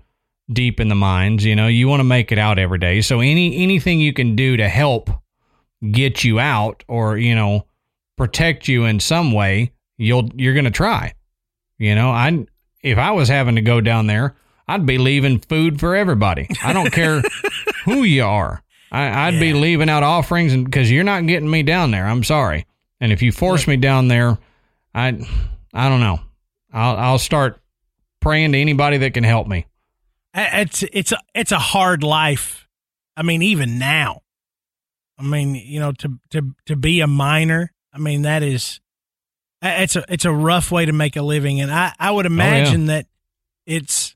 [0.50, 1.66] deep in the mines, you know.
[1.66, 3.00] You want to make it out every day.
[3.00, 5.10] So any anything you can do to help
[5.90, 7.66] get you out or, you know,
[8.16, 11.14] protect you in some way, you'll you're going to try.
[11.78, 12.46] You know, I
[12.82, 14.36] if I was having to go down there,
[14.68, 16.48] I'd be leaving food for everybody.
[16.62, 17.22] I don't care
[17.84, 18.62] who you are.
[18.90, 22.24] I, I'd be leaving out offerings, and because you're not getting me down there, I'm
[22.24, 22.66] sorry.
[23.00, 24.38] And if you force me down there,
[24.94, 25.08] I,
[25.74, 26.20] I don't know.
[26.72, 27.60] I'll I'll start
[28.20, 29.66] praying to anybody that can help me.
[30.34, 32.68] It's it's a, it's a hard life.
[33.16, 34.22] I mean, even now.
[35.18, 37.72] I mean, you know, to to to be a miner.
[37.92, 38.80] I mean, that is
[39.62, 42.32] it's a it's a rough way to make a living, and I I would oh,
[42.32, 43.06] imagine that
[43.64, 44.15] it's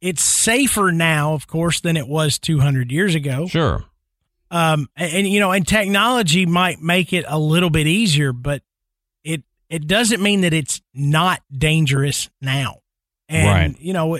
[0.00, 3.46] it's safer now, of course, than it was 200 years ago.
[3.46, 3.84] Sure.
[4.50, 8.62] um and, and, you know and technology might make it a little bit easier but
[9.24, 12.76] it it doesn't mean that it's not dangerous now
[13.28, 13.80] and Right.
[13.82, 14.16] you know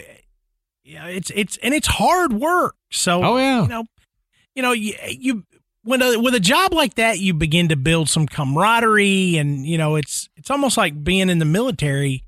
[0.84, 3.62] yeah it's it's and it's hard work so Oh, yeah.
[3.62, 3.84] you know
[4.54, 5.44] you know you, you
[5.82, 9.78] when a, with a job like that you begin to build some camaraderie and you
[9.78, 12.22] know it's it's almost like being in the military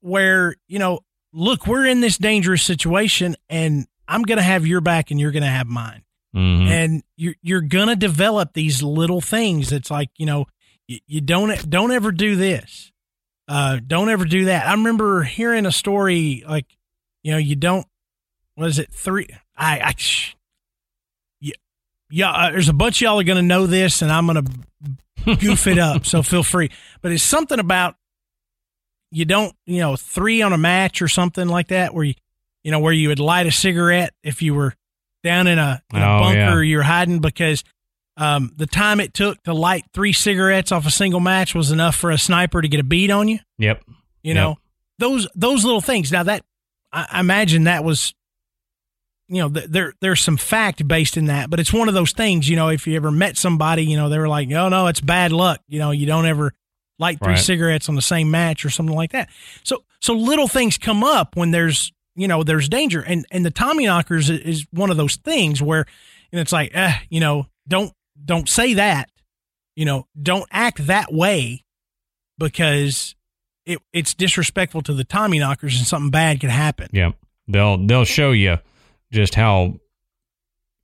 [0.00, 1.00] where you know
[1.32, 5.30] look we're in this dangerous situation and i'm going to have your back and you're
[5.32, 6.02] going to have mine
[6.34, 6.66] Mhm.
[6.68, 9.72] and you're you're gonna develop these little things.
[9.72, 10.46] It's like you know,
[10.86, 12.92] you, you don't don't ever do this,
[13.48, 14.64] uh, don't ever do that.
[14.68, 16.66] I remember hearing a story like,
[17.24, 17.84] you know, you don't
[18.54, 18.92] what is it?
[18.92, 19.26] Three.
[19.56, 19.94] I, I
[21.40, 21.54] yeah,
[22.10, 22.30] yeah.
[22.30, 24.44] Uh, there's a bunch of y'all are going to know this, and I'm going
[25.24, 26.06] to goof it up.
[26.06, 26.70] So feel free.
[27.02, 27.96] But it's something about
[29.10, 32.14] you don't, you know, three on a match or something like that, where you,
[32.64, 34.74] you know, where you would light a cigarette if you were
[35.24, 36.54] down in a, in a Oh, bunker yeah.
[36.54, 37.64] or you're hiding because
[38.16, 41.96] um, the time it took to light three cigarettes off a single match was enough
[41.96, 43.38] for a sniper to get a bead on you.
[43.58, 43.82] Yep.
[44.22, 44.34] You Yep.
[44.34, 44.58] know,
[44.98, 46.12] those those little things.
[46.12, 46.44] Now that
[46.92, 48.12] I, I imagine that was,
[49.28, 52.12] you know, th- there there's some fact based in that, but it's one of those
[52.12, 52.48] things.
[52.48, 55.00] You know, if you ever met somebody, you know, they were like, oh no, it's
[55.00, 55.60] bad luck.
[55.68, 56.52] You know, you don't ever
[57.00, 57.38] light three Right.
[57.38, 59.28] cigarettes on the same match or something like that.
[59.64, 63.50] So so little things come up when there's you know there's danger, and and the
[63.50, 65.86] Tommy knockers is, is one of those things where
[66.32, 67.92] know, it's like, eh, you know, don't
[68.24, 69.10] don't say that.
[69.76, 71.64] You know, don't act that way
[72.38, 73.14] because
[73.66, 76.88] it, it's disrespectful to the Tommy knockers and something bad could happen.
[76.92, 77.14] Yep.
[77.48, 78.58] They'll they'll show you
[79.12, 79.80] just how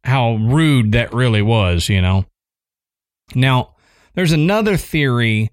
[0.04, 2.26] how rude that really was, you know.
[3.34, 3.74] Now,
[4.14, 5.50] there's another theory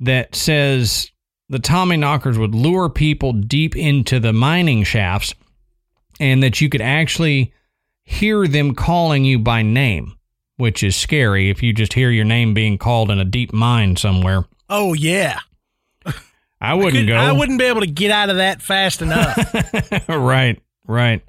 [0.00, 1.10] that says
[1.48, 5.34] the Tommy knockers would lure people deep into the mining shafts
[6.18, 7.52] and that you could actually
[8.04, 10.16] hear them calling you by name,
[10.56, 13.96] which is scary if you just hear your name being called in a deep mine
[13.96, 14.44] somewhere.
[14.68, 15.38] Oh yeah,
[16.60, 17.16] I wouldn't Could- go.
[17.16, 20.08] I wouldn't be able to get out of that fast enough.
[20.08, 21.22] right, right.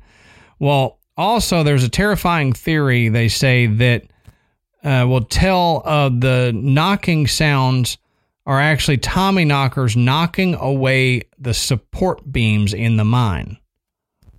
[0.60, 4.04] Well, also, there's a terrifying theory they say that
[4.84, 7.98] uh, will tell uh, the knocking sounds
[8.52, 13.58] are actually Tommy knockers knocking away the support beams in the mine.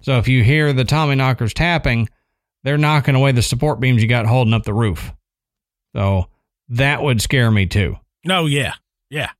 [0.03, 2.11] So if you hear the Tommy knockers tapping,
[2.63, 5.15] they're knocking away the support beams you got holding up the roof.
[5.97, 6.27] So
[6.69, 7.97] that would scare me too.
[8.23, 8.75] no, yeah,
[9.09, 9.31] yeah.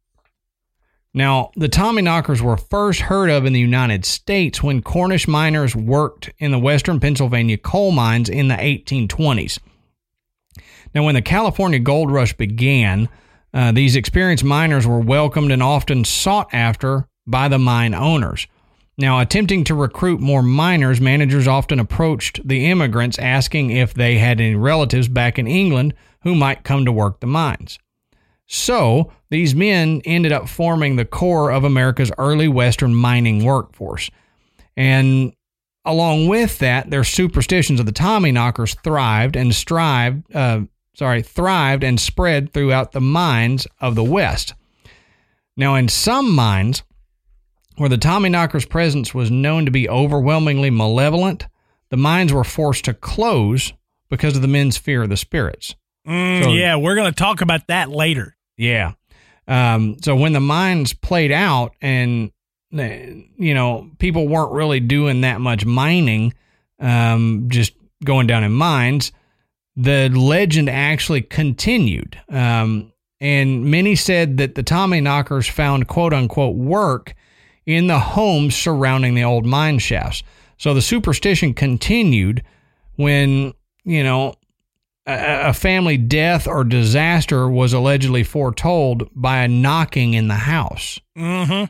[1.13, 5.77] Now, the Tommy knockers were first heard of in the United States when Cornish miners
[5.77, 9.59] worked in the western Pennsylvania coal mines in the 1820s.
[10.95, 13.11] Now, when the California gold rush began,
[13.55, 18.47] uh, these experienced miners were welcomed and often sought after by the mine owners.
[18.99, 24.41] Now, attempting to recruit more miners, managers often approached the immigrants asking if they had
[24.41, 27.79] any relatives back in England who might come to work the mines.
[28.47, 34.11] So, these men ended up forming the core of America's early Western mining workforce.
[34.77, 35.33] And
[35.87, 40.63] along with that, their superstitions of the Tommy knockers thrived and strived, uh,
[40.95, 44.55] sorry, thrived and spread throughout the mines of the West.
[45.57, 46.83] Now, in some mines,
[47.77, 51.47] where the Tommy knockers' presence was known to be overwhelmingly malevolent,
[51.91, 53.73] the mines were forced to close
[54.09, 55.75] because of the men's fear of the spirits.
[56.07, 58.37] Mm, So- yeah, we're going to talk about that later.
[58.57, 58.93] Yeah.
[59.49, 62.31] Um, so when the mines played out and,
[62.77, 62.83] uh,
[63.37, 66.33] you know, people weren't really doing that much mining,
[66.79, 67.73] um, just
[68.05, 69.13] going down in mines,
[69.77, 72.19] the legend actually continued.
[72.29, 77.15] Um, and many said that the Tommy knockers found quote unquote work
[77.65, 80.23] in the homes surrounding the old mine shafts.
[80.59, 82.43] So the superstition continued
[82.97, 83.53] when,
[83.85, 84.35] you know,
[85.07, 91.01] a a family death or disaster was allegedly foretold by a knocking in the house.
[91.17, 91.65] Mm-hmm.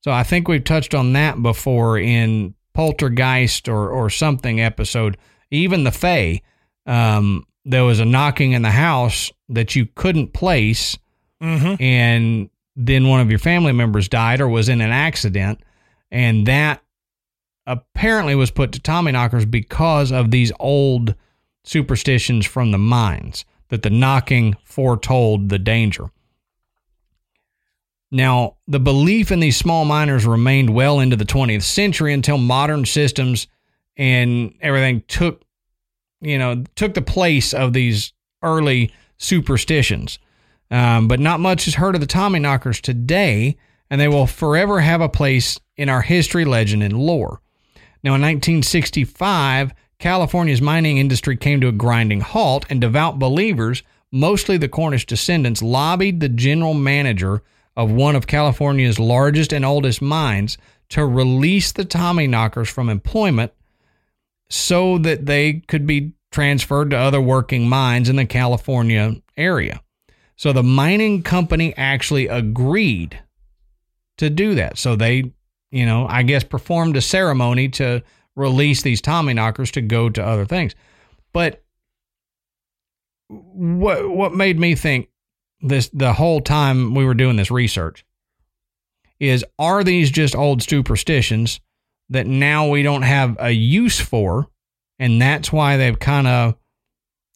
[0.00, 5.16] So I think we've touched on that before in Poltergeist or, or something episode.
[5.50, 6.40] Even the Fae,
[6.86, 10.98] um, there was a knocking in the house that you couldn't place,
[11.42, 11.82] Mm-hmm.
[11.82, 15.60] and then one of your family members died or was in an accident,
[16.10, 16.82] and that
[17.66, 21.14] apparently was put to Tommy knockers because of these old
[21.64, 26.10] superstitions from the mines that the knocking foretold the danger.
[28.10, 32.84] Now, the belief in these small miners remained well into the 20th century until modern
[32.84, 33.48] systems
[33.96, 35.42] and everything took,
[36.26, 38.12] you know, took the place of these
[38.42, 40.18] early superstitions.
[40.70, 43.56] Um, but not much is heard of the Tommy knockers today,
[43.88, 47.40] and they will forever have a place in our history, legend, and lore.
[48.02, 54.56] Now, in 1965, California's mining industry came to a grinding halt, and devout believers, mostly
[54.56, 57.42] the Cornish descendants, lobbied the general manager
[57.76, 60.58] of one of California's largest and oldest mines
[60.88, 63.52] to release the Tommy knockers from employment
[64.48, 69.80] so that they could be transferred to other working mines in the California area.
[70.36, 73.18] So the mining company actually agreed
[74.18, 74.76] to do that.
[74.76, 75.32] So they,
[75.70, 78.02] you know, I guess performed a ceremony to
[78.34, 80.74] release these Tommy knockers to go to other things.
[81.32, 81.64] But
[83.28, 85.08] what what made me think
[85.62, 88.04] this the whole time we were doing this research
[89.18, 91.60] is are these just old superstitions
[92.10, 94.48] that now we don't have a use for.
[94.98, 96.54] And that's why they've kind of,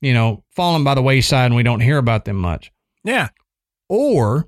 [0.00, 2.72] you know, fallen by the wayside and we don't hear about them much.
[3.04, 3.28] Yeah.
[3.88, 4.46] Or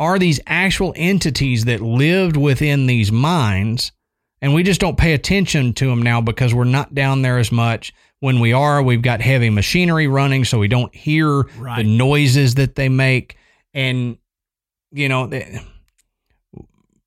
[0.00, 3.92] are these actual entities that lived within these mines
[4.40, 7.50] and we just don't pay attention to them now because we're not down there as
[7.50, 11.78] much when we are we've got heavy machinery running so we don't hear Right.
[11.78, 13.36] the noises that they make
[13.74, 14.16] and
[14.92, 15.28] you know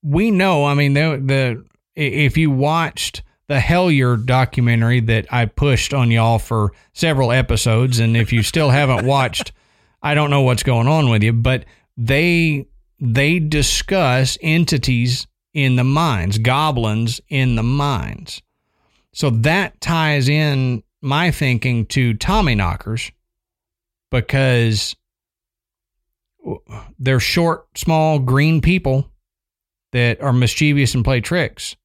[0.02, 5.92] we know i mean the the if you watched the Hellier documentary that I pushed
[5.92, 9.52] on y'all for several episodes and if you still haven't watched
[10.02, 12.66] I don't know what's going on with you but they
[12.98, 18.40] they discuss entities in the mines goblins in the mines
[19.12, 23.12] so that ties in my thinking to Tommy knockers
[24.10, 24.96] because
[26.98, 29.10] they're short, small, green people
[29.92, 31.76] that are mischievous and play tricks.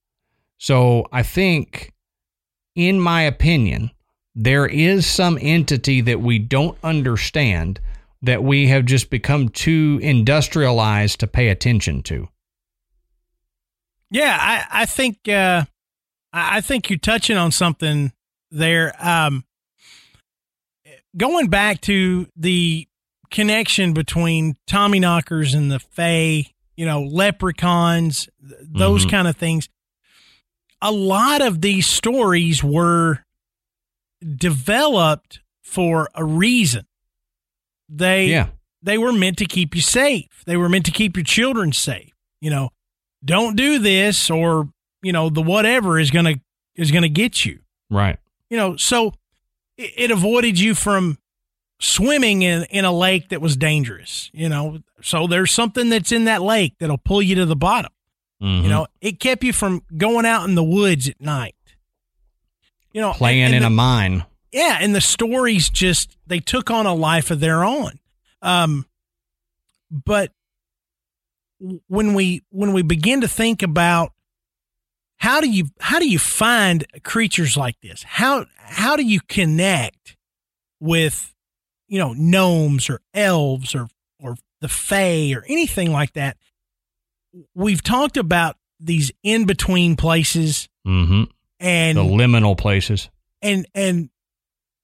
[0.58, 1.94] So I think,
[2.76, 3.92] in my opinion,
[4.36, 7.80] there is some entity that we don't understand
[8.22, 12.28] that we have just become too industrialized to pay attention to.
[14.10, 15.66] Yeah, I, I think uh,
[16.34, 18.14] I think you're touching on something
[18.52, 18.94] there.
[19.00, 19.44] Um,
[21.16, 22.88] going back to the
[23.32, 29.12] connection between Tommy Knockers and the Fae, you know, leprechauns, th- those Mhm.
[29.12, 29.68] kind of things.
[30.82, 33.24] A lot of these stories were
[34.36, 36.86] developed for a reason.
[37.90, 38.50] They Yeah.
[38.82, 40.44] they were meant to keep you safe.
[40.46, 42.12] They were meant to keep your children safe.
[42.42, 42.70] You know,
[43.24, 44.70] don't do this or,
[45.02, 46.40] you know, the whatever is going to
[46.76, 47.60] is going to get you.
[47.90, 48.20] Right.
[48.50, 49.14] You know, so
[49.78, 51.18] it, it avoided you from
[51.80, 54.80] swimming in in a lake that was dangerous, you know.
[55.02, 57.92] So there's something that's in that lake that'll pull you to the bottom.
[58.42, 58.64] Mhm.
[58.64, 61.56] You know, it kept you from going out in the woods at night.
[62.94, 64.26] You know, playing and- and in the- a mine.
[64.52, 68.00] yeah, and the stories just they took on a life of their own.
[68.42, 68.86] Um,
[69.92, 70.32] but
[71.88, 74.14] when we when we begin to think about
[75.18, 78.04] how do you how do you find creatures like this?
[78.04, 80.16] How how do you connect
[80.80, 81.34] with
[81.88, 83.88] you know gnomes or elves or
[84.20, 86.38] or the fae or anything like that?
[87.56, 91.24] We've talked about these in between places hmm
[91.60, 93.10] and The liminal places.
[93.42, 94.10] and and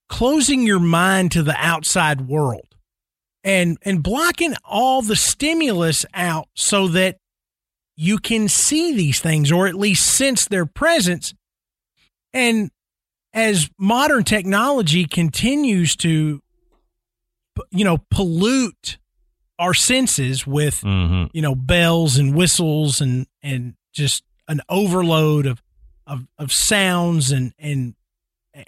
[0.08, 2.74] closing your mind to the outside world
[3.42, 7.18] and and blocking all the stimulus out so that
[7.96, 11.32] you can see these things or at least sense their presence
[12.32, 12.70] and
[13.32, 16.40] as modern technology continues to
[17.70, 18.98] you know pollute
[19.58, 25.62] our senses with hmm you know bells and whistles and and just an overload of
[26.06, 27.94] of, of sounds and and
[28.56, 28.62] uh,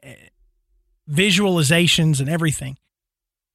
[1.11, 2.77] visualizations and everything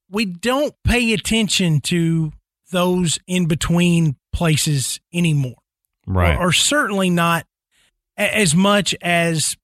[0.10, 2.32] we don't pay attention to
[2.72, 5.56] those in between places anymore
[6.08, 6.36] Right.
[6.36, 7.46] or, or certainly not
[8.17, 9.56] a- as much as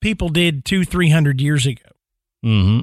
[0.00, 1.88] people did two three hundred years ago
[2.44, 2.80] mm-hmm.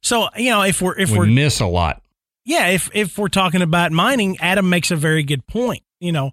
[0.00, 2.02] so you know if we're if we we're miss a lot.
[2.46, 5.82] Yeah, if if we're talking about mining, Adam makes a very good point.
[5.98, 6.30] You know,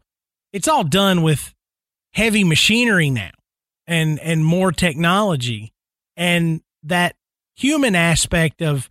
[0.54, 1.54] it's all done with
[2.13, 3.32] heavy machinery now
[3.88, 5.73] and and more technology
[6.15, 7.15] and that
[7.56, 8.89] human aspect of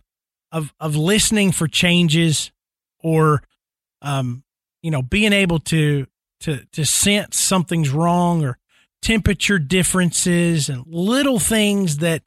[0.51, 2.51] of of listening for changes
[3.01, 3.41] or
[4.01, 4.43] um
[4.81, 6.05] you know being able to
[6.41, 8.57] to to sense something's wrong or
[9.01, 12.21] temperature differences and little things that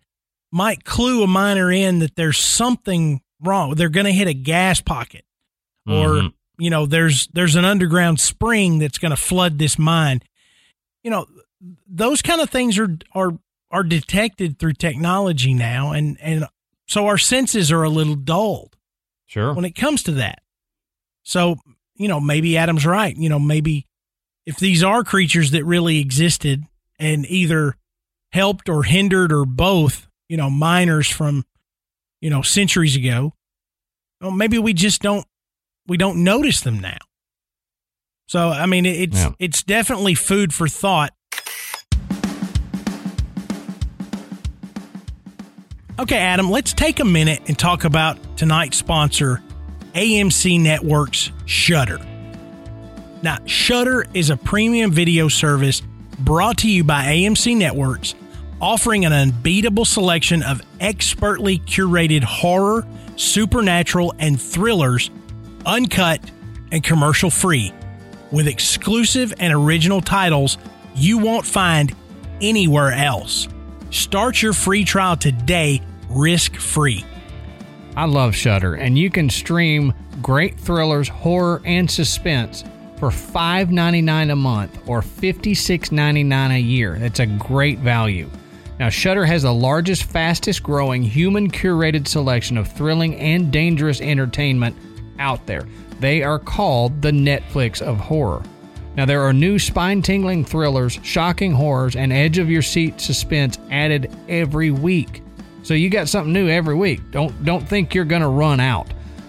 [0.51, 3.75] might clue a miner in that there's something wrong.
[3.75, 5.25] They're going to hit a gas pocket
[5.87, 6.33] or Mhm.
[6.59, 10.21] you know there's there's an underground spring that's going to flood this mine.
[11.03, 11.27] You know
[11.89, 13.39] those kind of things are are
[13.71, 16.47] are detected through technology now and and
[16.87, 18.77] so our senses are a little dulled
[19.27, 19.53] sure.
[19.55, 20.41] when it comes to that.
[21.25, 21.57] So,
[21.97, 23.17] you know, maybe Adam's right.
[23.17, 23.87] You know, maybe
[24.47, 26.63] if these are creatures that really existed
[27.01, 27.77] and either
[28.31, 31.45] helped or hindered or both, you know, miners from,
[32.21, 33.33] you know, centuries ago,
[34.21, 35.27] well, maybe we just don't
[35.87, 36.99] we don't notice them now.
[38.29, 39.33] So, I mean, it's Yeah.
[39.39, 41.13] it's definitely food for thought.
[45.99, 49.43] Okay, Adam, let's take a minute and talk about tonight's sponsor,
[49.95, 51.99] AMC Networks Shudder.
[53.23, 55.81] Now, Shudder is a premium video service
[56.19, 58.15] brought to you by AMC Networks,
[58.61, 62.87] offering an unbeatable selection of expertly curated horror,
[63.17, 65.11] supernatural, and thrillers,
[65.65, 66.21] uncut
[66.73, 67.73] and commercial free,
[68.31, 70.59] with exclusive and original titles
[70.95, 71.95] you won't find
[72.41, 73.49] anywhere else.
[73.91, 77.05] Start your free trial today, risk free.
[77.97, 82.65] I love Shudder, and you can stream great thrillers, horror, and suspense
[82.99, 86.99] for $5.99 a month or $56.99 a year.
[86.99, 88.29] That's a great value.
[88.79, 94.77] Now, Shudder has the largest, fastest growing human curated selection of thrilling and dangerous entertainment
[95.19, 95.67] out there.
[96.01, 98.43] They are called the Netflix of horror.
[98.97, 103.59] Now, there are new spine tingling thrillers, shocking horrors, and edge of your seat suspense
[103.71, 105.23] added every week.
[105.63, 107.01] So you got something new every week.
[107.11, 108.87] Don't don't think you're going to run out.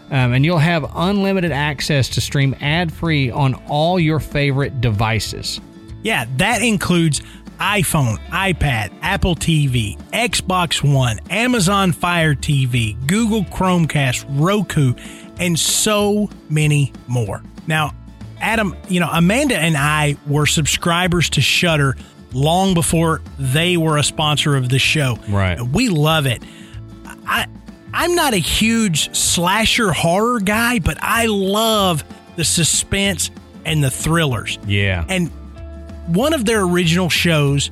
[0.10, 5.60] Um, and you'll have unlimited access to stream ad free on all your favorite devices.
[6.04, 7.22] Yeah, that includes
[7.60, 14.94] iPhone, iPad, Apple TV, Xbox One, Amazon Fire TV, Google Chromecast, Roku,
[15.40, 17.42] and so many more.
[17.68, 17.94] Now,
[18.40, 21.96] Adam, you know, Amanda and I were subscribers to Shudder
[22.34, 25.18] long before they were a sponsor of the show.
[25.30, 25.60] Right.
[25.62, 26.44] We love it.
[27.26, 27.48] I
[27.94, 32.04] I'm not a huge slasher horror guy, but I love
[32.36, 33.32] the suspense
[33.66, 34.60] and the thrillers.
[34.68, 35.06] Yeah.
[35.10, 35.32] And
[36.08, 37.70] one of their original shows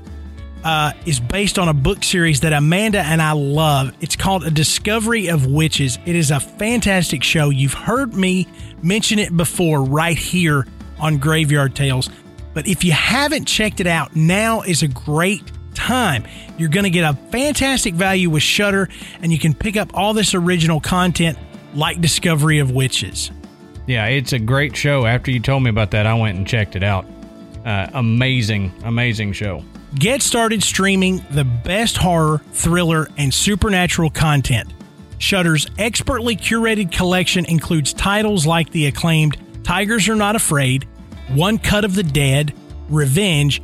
[0.64, 3.94] uh, is based on a book series that Amanda and I love.
[4.02, 6.00] It's called A Discovery of Witches.
[6.06, 7.50] It is a fantastic show.
[7.50, 8.48] You've heard me
[8.82, 10.66] mention it before right here
[11.00, 12.10] on Graveyard Tales.
[12.54, 15.44] But if you haven't checked it out, now is a great
[15.76, 16.26] time.
[16.58, 18.90] You're going to get a fantastic value with Shudder,
[19.22, 21.38] and you can pick up all this original content
[21.74, 23.30] like Discovery of Witches.
[23.86, 25.06] Yeah, it's a great show.
[25.06, 27.06] After you told me about that, I went and checked it out.
[27.66, 29.64] Uh, amazing, amazing show.
[29.96, 34.72] Get started streaming the best horror, thriller, and supernatural content.
[35.18, 40.84] Shudder's expertly curated collection includes titles like the acclaimed Tigers Are Not Afraid,
[41.30, 42.54] One Cut of the Dead,
[42.90, 43.64] Revenge,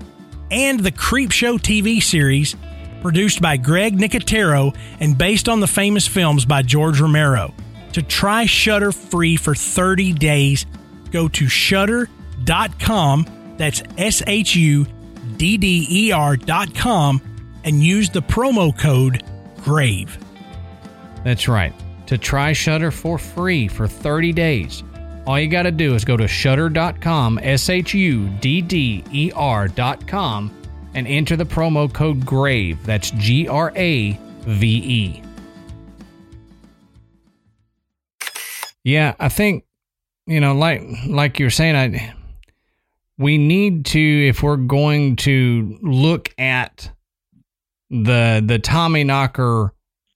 [0.49, 2.55] and the Creepshow TV series,
[3.01, 7.53] produced by Greg Nicotero and based on the famous films by George Romero.
[7.93, 10.65] To try Shudder free for 30 days,
[11.11, 13.25] go to shudder.com
[13.57, 14.85] that's S H U
[15.37, 17.21] D D E R dot com
[17.63, 19.23] and use the promo code
[19.63, 20.17] GRAVE.
[21.23, 21.73] That's right.
[22.07, 24.83] To try Shudder for free for 30 days,
[25.25, 29.31] all you got to do is go to shudder.com, S H U D D E
[29.35, 30.51] R.com,
[30.93, 32.83] and enter the promo code GRAVE.
[32.85, 35.23] That's G R A V E.
[38.83, 39.65] Yeah, I think,
[40.25, 42.13] you know, like like you're saying, I
[43.17, 46.91] we need to if we're going to look at
[47.89, 49.73] the the Tommy Knocker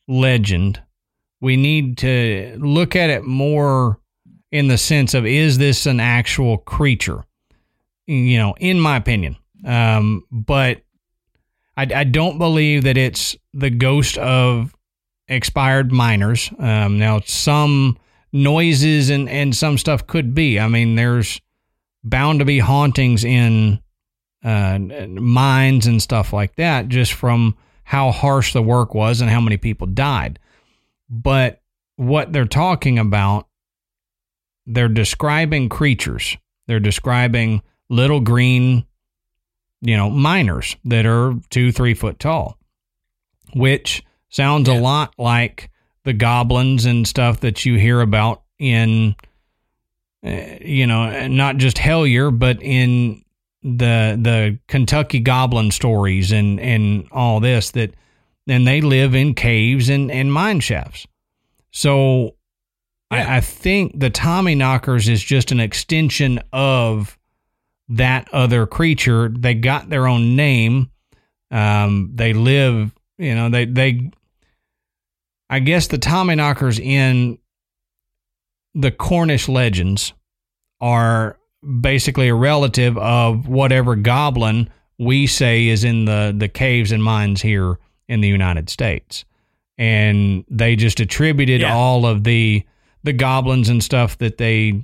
[0.07, 0.81] legend,
[1.41, 3.99] we need to look at it more
[4.51, 7.23] in the sense of is this an actual creature?
[8.07, 9.35] You know, in my opinion.
[9.65, 10.81] Um, but
[11.75, 14.75] I, I don't believe that it's the ghost of
[15.27, 16.51] expired miners.
[16.59, 17.97] Um, now, some
[18.31, 20.59] noises and, and some stuff could be.
[20.59, 21.41] I mean, there's
[22.05, 23.81] bound to be hauntings in
[24.43, 29.41] uh, mines and stuff like that, just from how harsh the work was and how
[29.41, 30.39] many people died.
[31.09, 31.61] But
[31.97, 33.47] what they're talking about,
[34.65, 36.37] they're describing creatures.
[36.67, 38.85] They're describing little green,
[39.81, 42.57] you know, miners that are two, three foot tall,
[43.53, 44.79] which sounds yeah.
[44.79, 45.69] a lot like
[46.03, 49.15] the goblins and stuff that you hear about in
[50.25, 53.23] you know, not just Hellier, but in
[53.61, 57.93] the the Kentucky Goblin stories and and all this that,
[58.47, 61.05] and they live in caves and and mine shafts.
[61.71, 62.35] So,
[63.11, 63.33] yeah.
[63.33, 67.17] I, I think the Tommy Knockers is just an extension of
[67.89, 69.29] that other creature.
[69.29, 70.89] They got their own name.
[71.51, 74.09] Um, they live, you know, they they.
[75.47, 77.37] I guess the Tommy Knockers in
[78.75, 80.13] the Cornish legends
[80.81, 81.37] are
[81.81, 84.69] basically a relative of whatever goblin
[84.99, 89.25] we say is in the, the caves and mines here in the United States.
[89.77, 91.73] And they just attributed yeah.
[91.73, 92.63] all of the
[93.03, 94.83] the goblins and stuff that they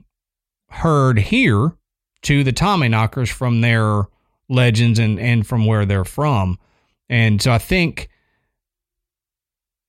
[0.70, 1.76] heard here
[2.22, 4.04] to the Tommy knockers from their
[4.48, 6.60] legends and, and from where they're from.
[7.10, 8.10] And so I think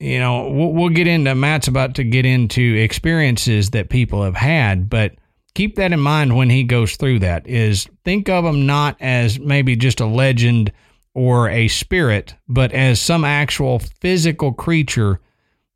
[0.03, 4.35] you know, we'll, we'll get into Matt's about to get into experiences that people have
[4.35, 5.13] had, but
[5.55, 9.39] keep that in mind when he goes through that is think of them not as
[9.39, 10.73] maybe just a legend
[11.13, 15.21] or a spirit, but as some actual physical creature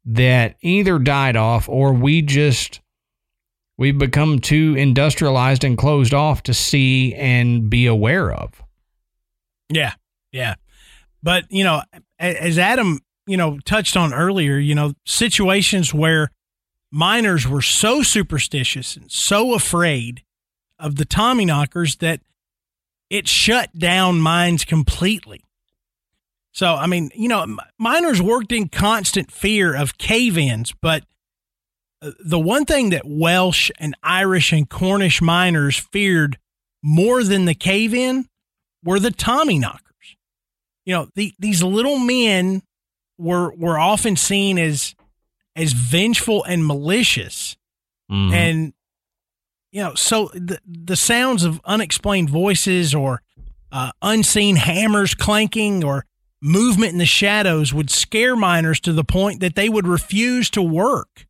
[0.04, 2.82] that either died off or we just
[3.78, 8.62] we've become too industrialized and closed off to see and be aware of.
[9.70, 9.94] Yeah,
[10.34, 10.56] yeah.
[11.24, 11.82] But you know,
[12.20, 16.32] as Adam, you know, touched on earlier, you know, situations where
[16.92, 20.24] miners were so superstitious and so afraid
[20.80, 22.22] of the Tommyknockers that
[23.10, 25.44] it shut down mines completely.
[26.54, 31.04] So, I mean, you know, miners worked in constant fear of cave ins, but
[32.02, 36.38] uh, the one thing that Welsh and Irish and Cornish miners feared
[36.84, 38.28] more than the cave in
[38.84, 39.82] were the Tommyknockers.
[40.86, 42.64] You know, the, these little men
[43.18, 44.96] were were often seen as
[45.56, 47.58] as vengeful and malicious.
[48.12, 48.34] Mm-hmm.
[48.34, 48.74] And
[49.72, 53.22] you know, so the the sounds of unexplained voices or
[53.72, 56.06] uh, unseen hammers clanking or
[56.42, 60.62] movement in the shadows would scare miners to the point that they would refuse to
[60.62, 61.26] work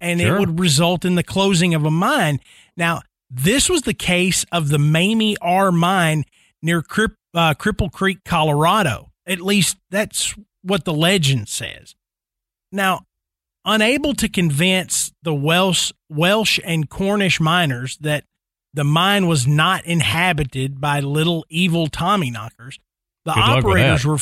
[0.00, 0.36] and sure.
[0.36, 2.40] it would result in the closing of a mine.
[2.76, 6.24] Now, this was the case of the Mamie R mine
[6.62, 9.12] near Crip, uh, Cripple Creek, Colorado.
[9.26, 11.94] At least that's what the legend says.
[12.72, 13.06] Now,
[13.64, 18.24] unable to convince the Welsh, Welsh and Cornish miners that
[18.72, 22.78] the mine was not inhabited by little evil Tommyknockers,
[23.24, 24.18] the good operators were,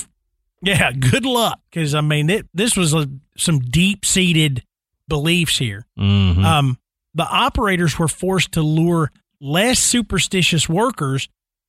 [0.63, 4.65] yeah, good luck because I mean it, this was a, some deep seated
[5.07, 5.87] beliefs here.
[5.99, 6.45] Mm-hmm.
[6.45, 6.79] Um,
[7.15, 9.11] the operators were forced to lure
[9.41, 11.29] less superstitious workers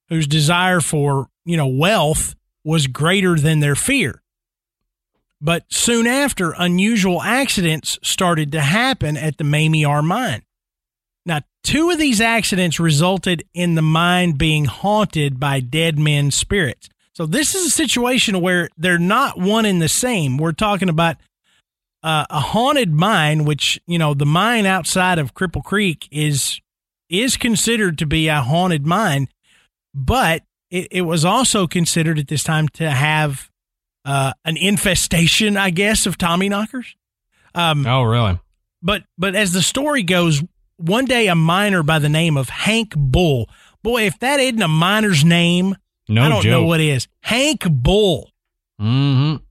[0.10, 4.19] whose desire for you know wealth was greater than their fear.
[5.42, 10.44] But soon after, unusual accidents started to happen at the Mamie R mine.
[11.26, 16.90] Now, two of these accidents resulted in the mine being haunted by dead men's spirits.
[17.14, 20.38] So, this is a situation where they're not one and the same.
[20.38, 21.18] We're talking about
[22.04, 26.60] uh, a haunted mine, which, you know, the mine outside of Cripple Creek is
[27.10, 29.28] is considered to be a haunted mine,
[29.96, 33.50] but it, it was also considered at this time to have
[34.06, 36.96] uh, an infestation, I guess, of Tommyknockers.
[37.56, 38.40] Um, oh, really?
[38.82, 40.44] But but as the story goes,
[40.78, 43.50] one day a miner by the name of Hank Bull.
[43.84, 45.76] Boy, if that isn't a miner's name,
[46.08, 46.52] no I don't joke.
[46.52, 47.08] know what is.
[47.22, 48.32] Hank Bull.
[48.80, 49.44] Mm-hmm.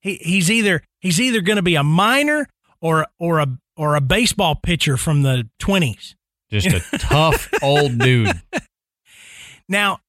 [0.00, 2.48] He he's either he's either going to be a miner
[2.80, 6.14] or or a or a baseball pitcher from the twenties.
[6.50, 8.40] Just a tough old dude.
[9.68, 10.00] Now,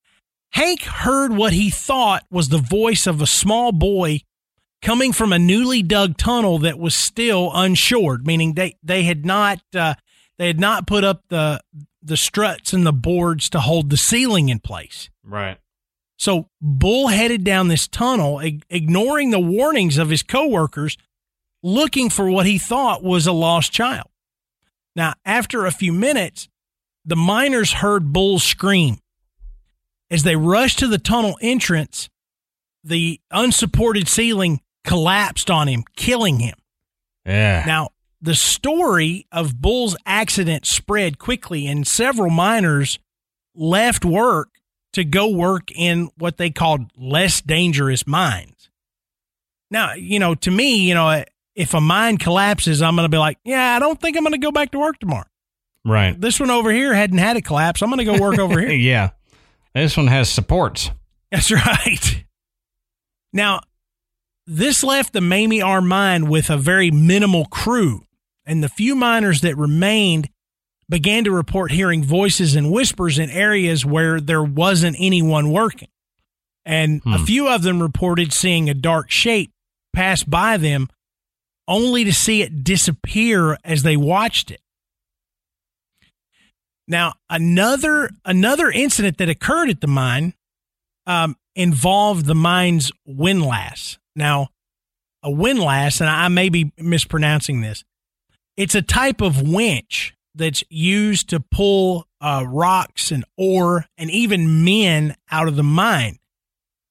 [0.53, 4.21] Hank heard what he thought was the voice of a small boy
[4.81, 9.61] coming from a newly dug tunnel that was still unshored, meaning they they had not
[9.75, 9.95] uh,
[10.37, 11.59] they had not put up the
[12.03, 15.09] the struts and the boards to hold the ceiling in place.
[15.23, 15.57] Right.
[16.17, 18.39] So Bull headed down this tunnel,
[18.69, 20.97] ignoring the warnings of his coworkers,
[21.63, 24.07] looking for what he thought was a lost child.
[24.95, 26.47] Now, after a few minutes,
[27.03, 28.99] the miners heard Bull scream.
[30.13, 32.07] As they rushed to the tunnel entrance,
[32.83, 36.55] the unsupported ceiling collapsed on him, killing him.
[37.25, 37.63] Yeah.
[37.65, 37.89] Now,
[38.21, 42.99] the story of Bull's accident spread quickly, and several miners
[43.55, 44.49] left work
[44.93, 48.69] to go work in what they called less dangerous mines.
[49.71, 51.23] Now, you know, to me, you know,
[51.55, 54.33] if a mine collapses, I'm going to be like, yeah, I don't think I'm going
[54.33, 55.25] to go back to work tomorrow.
[55.83, 56.19] Right.
[56.19, 57.81] This one over here hadn't had a collapse.
[57.81, 58.71] I'm going to go work over here.
[58.71, 59.09] yeah.
[59.73, 60.91] This one has supports.
[61.31, 62.25] That's right.
[63.31, 63.61] Now,
[64.45, 68.05] this left the Mamie R mine with a very minimal crew,
[68.45, 70.29] and the few miners that remained
[70.89, 75.87] began to report hearing voices and whispers in areas where there wasn't anyone working.
[76.65, 77.13] And hmm.
[77.13, 79.51] a few of them reported seeing a dark shape
[79.93, 80.89] pass by them,
[81.67, 84.61] only to see it disappear as they watched it.
[86.87, 90.33] Now, another another incident that occurred at the mine
[91.05, 93.97] um, involved the mine's windlass.
[94.15, 94.49] Now,
[95.21, 97.83] a windlass, and I may be mispronouncing this.
[98.57, 104.63] It's a type of winch that's used to pull uh, rocks and ore and even
[104.63, 106.19] men out of the mine.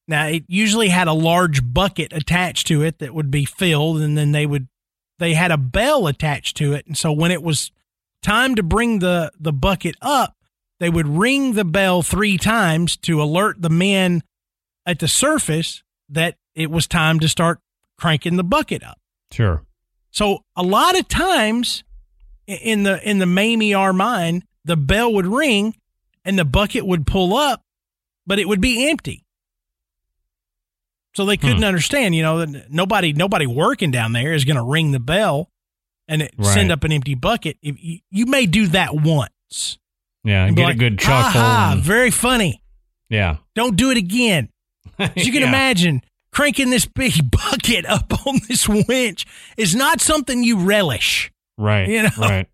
[0.07, 4.17] Now, it usually had a large bucket attached to it that would be filled, and
[4.17, 4.67] then they would
[5.19, 7.71] they had a bell attached to it, and so when it was
[8.23, 10.35] time to bring the, the bucket up,
[10.79, 14.23] they would ring the bell three times to alert the men
[14.85, 17.59] at the surface that it was time to start
[17.97, 18.99] cranking the bucket up.
[19.31, 19.63] Sure.
[20.11, 21.83] So a lot of times
[22.47, 25.75] in the in the Mamie R mine, the bell would ring
[26.25, 27.63] and the bucket would pull up,
[28.27, 29.25] but it would be empty.
[31.15, 31.63] So they couldn't hmm.
[31.63, 35.49] understand, you know, nobody nobody working down there is going to ring the bell
[36.07, 36.53] and right.
[36.53, 37.57] send up an empty bucket.
[37.61, 39.77] If you, you may do that once.
[40.23, 41.41] Yeah, and get like, a good chuckle.
[41.41, 42.61] And, very funny.
[43.09, 43.37] Yeah.
[43.55, 44.49] Don't do it again.
[44.99, 45.49] As you can Yeah.
[45.49, 46.01] imagine,
[46.31, 49.25] cranking this big bucket up on this winch
[49.57, 51.31] is not something you relish.
[51.57, 51.87] Right.
[51.87, 52.09] You know?
[52.17, 52.47] Right.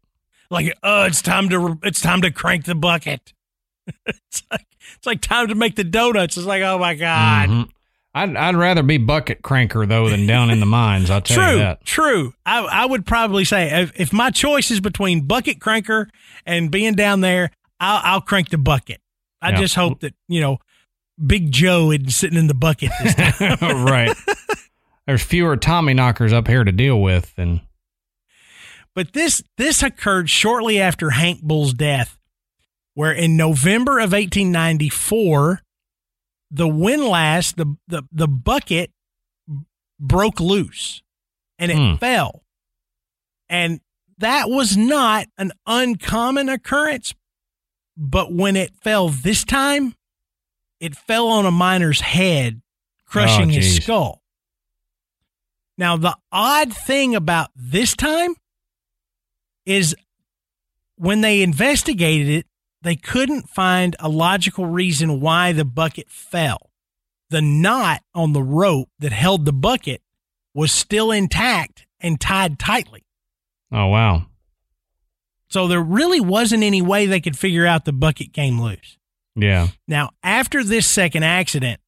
[0.52, 3.34] Like, oh, it's time to it's time to crank the bucket.
[4.08, 6.38] it's like it's like time to make the donuts.
[6.38, 7.50] It's like, oh my god.
[7.50, 7.70] Mhm.
[8.14, 11.10] I'd I'd rather be bucket cranker though than down in the mines.
[11.10, 11.86] I'll tell True, you that.
[11.86, 12.34] true.
[12.46, 16.08] I, I would probably say if, if my choice is between bucket cranker
[16.46, 19.00] and being down there, I'll, I'll crank the bucket.
[19.42, 19.58] I Yeah.
[19.58, 20.58] just hope that you know,
[21.24, 23.58] Big Joe isn't sitting in the bucket this time.
[23.86, 24.16] right.
[25.06, 27.62] There's fewer Tommy knockers up here to deal with than
[28.96, 32.18] but this this occurred shortly after Hank Bull's death,
[32.96, 35.62] where in November of 1894,
[36.52, 38.92] the windlass, the the the bucket
[40.00, 41.02] broke loose,
[41.58, 41.96] and it Hmm.
[41.98, 42.44] fell,
[43.50, 43.82] and
[44.18, 47.14] that was not an uncommon occurrence.
[47.96, 49.94] But when it fell this time,
[50.80, 52.62] it fell on a miner's head,
[53.06, 54.22] crushing Oh, his skull.
[55.78, 58.36] Now, the odd thing about this time
[59.66, 59.96] is
[60.96, 62.48] when they investigated it,
[62.82, 66.72] they couldn't find a logical reason why the bucket fell.
[67.30, 70.02] The knot on the rope that held the bucket
[70.54, 73.06] was still intact and tied tightly.
[73.72, 74.26] Oh wow.
[75.50, 78.98] So there really wasn't any way they could figure out the bucket came loose.
[79.36, 79.68] Yeah.
[79.88, 81.80] Now, after this second accident,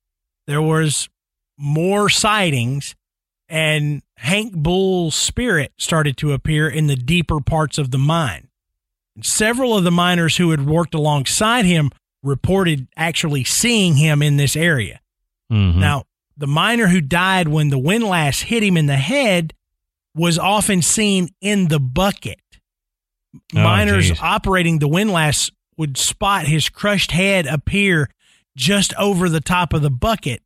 [0.47, 1.09] there was
[1.57, 2.95] more sightings
[3.47, 8.47] and Hank Bull's spirit started to appear in the deeper parts of the mine.
[9.21, 11.91] Several of the miners who had worked alongside him
[12.23, 14.99] reported actually seeing him in this area.
[15.51, 15.75] Mhm.
[15.75, 16.03] Now,
[16.37, 19.53] the miner who died when the windlass hit him in the head
[20.15, 22.39] was often seen in the bucket.
[23.55, 24.19] Oh, Miners geez.
[24.21, 28.09] operating the windlass would spot his crushed head appear
[28.57, 30.41] just over the top of the bucket.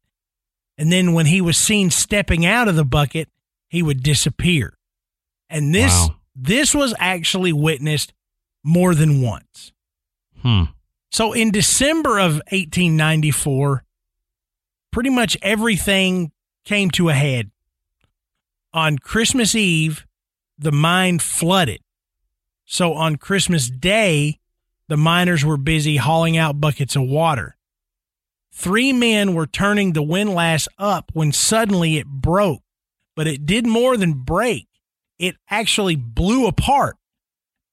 [0.77, 3.29] And then when he was seen stepping out of the bucket,
[3.69, 4.77] he would disappear.
[5.49, 6.15] And this Wow.
[6.35, 8.13] this was actually witnessed
[8.65, 9.71] more than once.
[10.41, 10.63] Hmm.
[11.11, 13.85] So in December of 1894,
[14.91, 16.31] pretty much everything
[16.65, 17.51] came to a head.
[18.73, 20.05] On Christmas Eve,
[20.57, 21.79] the mine flooded.
[22.65, 24.39] So on Christmas Day,
[24.89, 27.55] the miners were busy hauling out buckets of water.
[28.51, 32.63] Three men were turning the windlass up when suddenly it broke,
[33.15, 34.67] but it did more than break.
[35.19, 36.97] It actually blew apart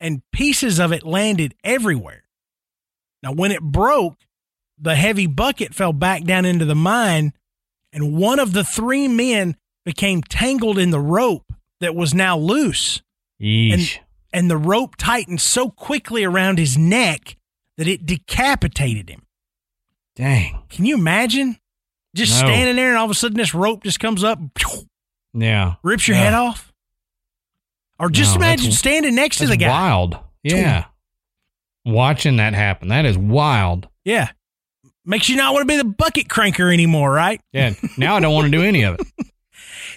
[0.03, 2.25] and pieces of it landed everywhere.
[3.23, 4.17] Now, when it broke,
[4.79, 7.33] the heavy bucket fell back down into the mine,
[7.93, 13.01] and one of the three men became tangled in the rope that was now loose.
[13.41, 13.99] Yeesh.
[14.33, 17.37] And the rope tightened so quickly around his neck
[17.79, 19.23] that it decapitated him.
[20.17, 20.63] Dang.
[20.69, 21.59] Can you imagine?
[22.15, 22.49] Just No.
[22.49, 24.39] standing there, and all of a sudden, this rope just comes up,
[25.33, 25.77] Yeah.
[25.83, 26.25] rips your Yeah.
[26.25, 26.72] head off.
[28.03, 29.69] Or just No, imagine standing next to the guy.
[29.69, 30.19] wild.
[30.43, 30.87] Yeah.
[31.85, 32.89] Watching that happen.
[32.89, 33.89] That is wild.
[34.05, 34.29] Yeah.
[35.05, 37.41] Makes you not want to be the bucket cranker anymore, right?
[37.53, 37.75] Yeah.
[37.97, 39.07] Now I don't want to do any of it.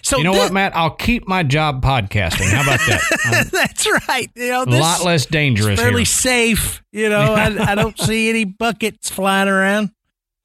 [0.02, 0.76] So you know thi- what, Matt?
[0.76, 2.52] I'll keep my job podcasting.
[2.52, 3.02] How about that?
[3.26, 4.30] Um, that's right.
[4.36, 6.06] You know, a lot less dangerous fairly here.
[6.06, 6.84] safe.
[6.92, 9.90] You know, I, I don't see any buckets flying around.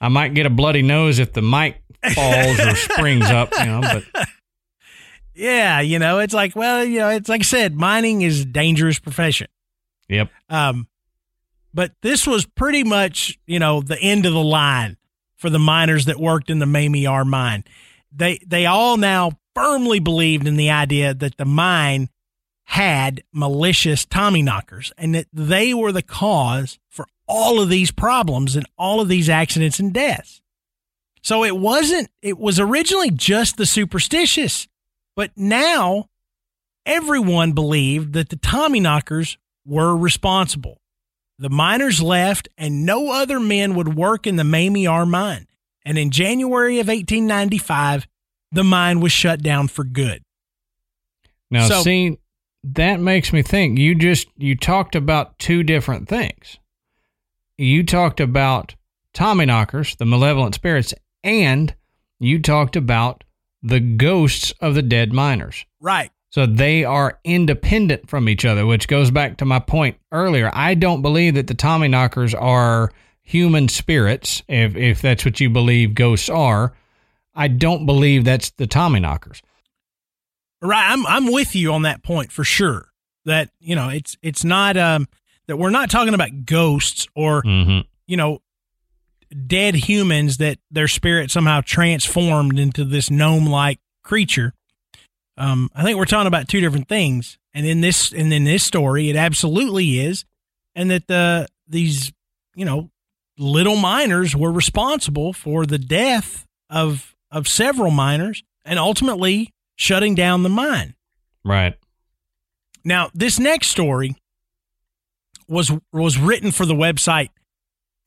[0.00, 1.76] I might get a bloody nose if the mic
[2.14, 4.28] falls or springs up, you know, but
[5.41, 8.45] Yeah, you know, it's like, well, you know, it's like I said, mining is a
[8.45, 9.49] dangerous profession.
[10.09, 10.30] yep.
[10.49, 10.86] Um,
[11.72, 14.97] but this was pretty much, you know, the end of the line
[15.36, 17.64] for the miners that worked in the Mamie R mine.
[18.12, 22.09] They they all now firmly believed in the idea that the mine
[22.64, 28.57] had malicious Tommy knockers and that they were the cause for all of these problems
[28.57, 30.43] and all of these accidents and deaths.
[31.22, 34.68] So it wasn't it was originally just the superstitious,
[35.20, 36.08] but now
[36.86, 40.80] everyone believed that the Tommy knockers were responsible.
[41.38, 45.46] The miners left, and no other men would work in the Mamie R mine.
[45.84, 48.08] And in January of 1895,
[48.50, 50.22] the mine was shut down for good.
[51.50, 52.16] Now, So- see,
[52.64, 53.78] that makes me think.
[53.78, 56.56] You just you talked about two different things.
[57.58, 58.74] You talked about
[59.12, 61.74] Tommy knockers, the malevolent spirits, and
[62.18, 63.22] you talked about
[63.62, 65.64] the ghosts of the dead miners.
[65.80, 66.11] Right.
[66.30, 70.50] So they are independent from each other, which goes back to my point earlier.
[70.54, 72.92] I don't believe that the Tommy knockers are
[73.22, 76.72] human spirits, if if that's what you believe ghosts are.
[77.34, 79.42] I don't believe that's the Tommy knockers.
[80.62, 80.90] Right.
[80.90, 82.86] I'm I'm with you on that point for sure.
[83.24, 85.08] That, you know, it's it's not um
[85.46, 87.80] that we're not talking about ghosts or Mm-hmm.
[88.06, 88.40] you know,
[89.46, 94.52] dead humans that their spirit somehow transformed into this gnome like creature.
[95.36, 97.38] Um, I think we're talking about two different things.
[97.54, 100.24] And in this and in this story, it absolutely is.
[100.74, 102.12] And that the these,
[102.54, 102.90] you know,
[103.38, 110.42] little miners were responsible for the death of of several miners and ultimately shutting down
[110.42, 110.94] the mine.
[111.44, 111.76] Right.
[112.84, 114.16] Now, this next story
[115.48, 117.30] was was written for the website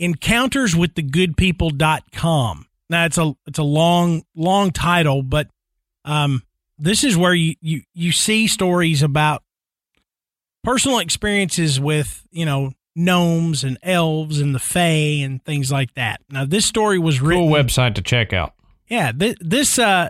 [0.01, 2.65] encounterswiththegoodpeople.com.
[2.89, 5.47] Now it's a it's a long long title, but
[6.05, 6.43] um
[6.77, 9.43] this is where you you you see stories about
[10.63, 16.21] personal experiences with, you know, gnomes and elves and the fae and things like that.
[16.29, 18.53] Now this story was written Cool website to check out.
[18.87, 20.09] Yeah, th- this uh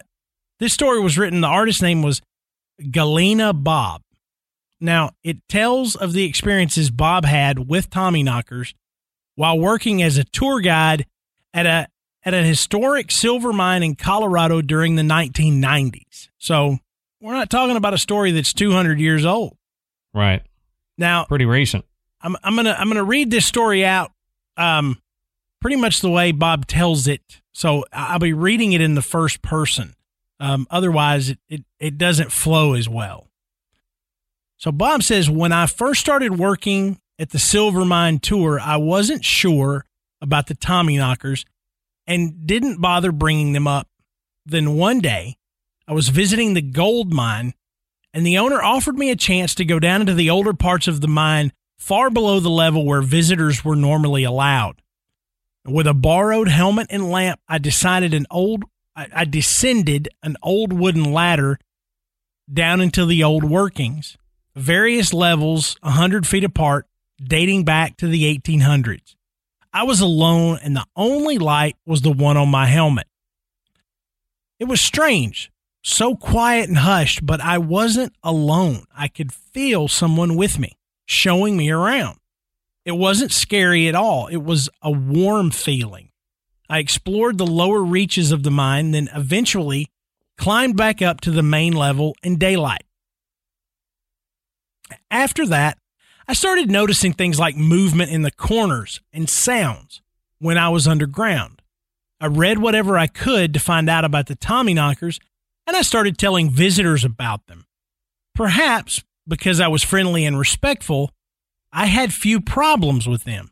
[0.59, 2.21] this story was written the artist's name was
[2.91, 4.01] Galena Bob.
[4.79, 8.73] Now, it tells of the experiences Bob had with Tommyknockers
[9.35, 11.05] while working as a tour guide
[11.53, 11.87] at a
[12.25, 16.29] at a historic silver mine in Colorado during the 1990s.
[16.37, 16.77] So,
[17.19, 19.57] we're not talking about a story that's 200 years old.
[20.13, 20.41] Right.
[20.97, 21.85] Now, Pretty recent.
[22.21, 24.11] I'm I'm gonna I'm gonna read this story out,
[24.55, 25.01] um,
[25.59, 27.41] pretty much the way Bob tells it.
[27.51, 29.93] So I'll be reading it in the first person.
[30.39, 33.27] Um, otherwise, it, it it doesn't flow as well.
[34.57, 39.23] So Bob says, when I first started working at the Silver Mine tour, I wasn't
[39.23, 39.85] sure
[40.21, 41.45] about the Tommyknockers
[42.07, 43.87] and didn't bother bringing them up.
[44.45, 45.37] Then one day,
[45.87, 47.53] I was visiting the gold mine,
[48.13, 51.01] and the owner offered me a chance to go down into the older parts of
[51.01, 54.81] the mine far below the level where visitors were normally allowed.
[55.65, 58.63] With a borrowed helmet and lamp, I decided an old
[58.95, 61.57] I descended an old wooden ladder
[62.51, 64.17] down into the old workings,
[64.55, 66.85] various levels, a hundred feet apart,
[67.23, 69.15] dating back to the 1800s.
[69.71, 73.07] I was alone, and the only light was the one on my helmet.
[74.59, 75.51] It was strange,
[75.81, 78.85] so quiet and hushed, but I wasn't alone.
[78.95, 82.19] I could feel someone with me, showing me around.
[82.85, 84.27] It wasn't scary at all.
[84.27, 86.09] It was a warm feeling.
[86.69, 89.87] I explored the lower reaches of the mine, then eventually
[90.37, 92.83] climbed back up to the main level in daylight.
[95.09, 95.77] After that,
[96.27, 100.01] I started noticing things like movement in the corners and sounds
[100.39, 101.61] when I was underground.
[102.19, 105.19] I read whatever I could to find out about the Tommyknockers,
[105.67, 107.65] and I started telling visitors about them.
[108.33, 111.11] Perhaps because I was friendly and respectful,
[111.71, 113.51] I had few problems with them.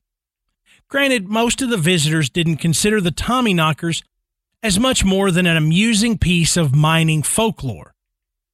[0.87, 4.03] Granted, most of the visitors didn't consider the Tommyknockers
[4.61, 7.93] as much more than an amusing piece of mining folklore.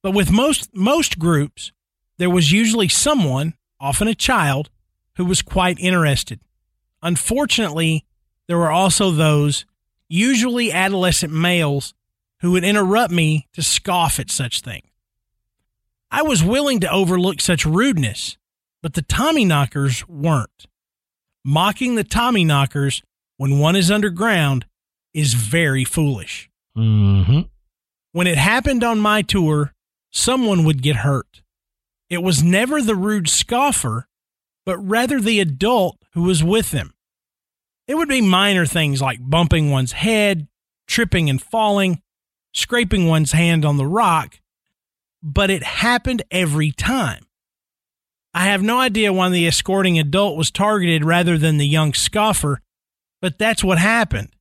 [0.02, 1.72] But with most most groups,
[2.18, 4.70] there was usually someone, often a child,
[5.16, 6.40] who was quite interested.
[7.02, 8.06] Unfortunately,
[8.46, 9.66] there were also those,
[10.08, 11.94] usually adolescent males,
[12.40, 14.86] who would interrupt me to scoff at such things.
[16.10, 18.36] I was willing to overlook such rudeness,
[18.82, 20.66] but the Tommyknockers weren't.
[21.44, 23.02] Mocking the Tommyknockers
[23.36, 24.66] when one is underground
[25.12, 26.50] is very foolish.
[26.76, 27.40] Mm-hmm.
[28.12, 29.74] When it happened on my tour,
[30.10, 31.42] someone would get hurt.
[32.10, 34.08] It was never the rude scoffer,
[34.64, 36.94] but rather the adult who was with them.
[37.86, 40.48] It would be minor things like bumping one's head,
[40.86, 42.02] tripping and falling,
[42.52, 44.40] scraping one's hand on the rock,
[45.22, 47.26] but it happened every time.
[48.34, 52.60] I have no idea why the escorting adult was targeted rather than the young scoffer,
[53.20, 54.34] but that's what happened.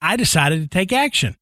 [0.00, 1.36] I decided to take action.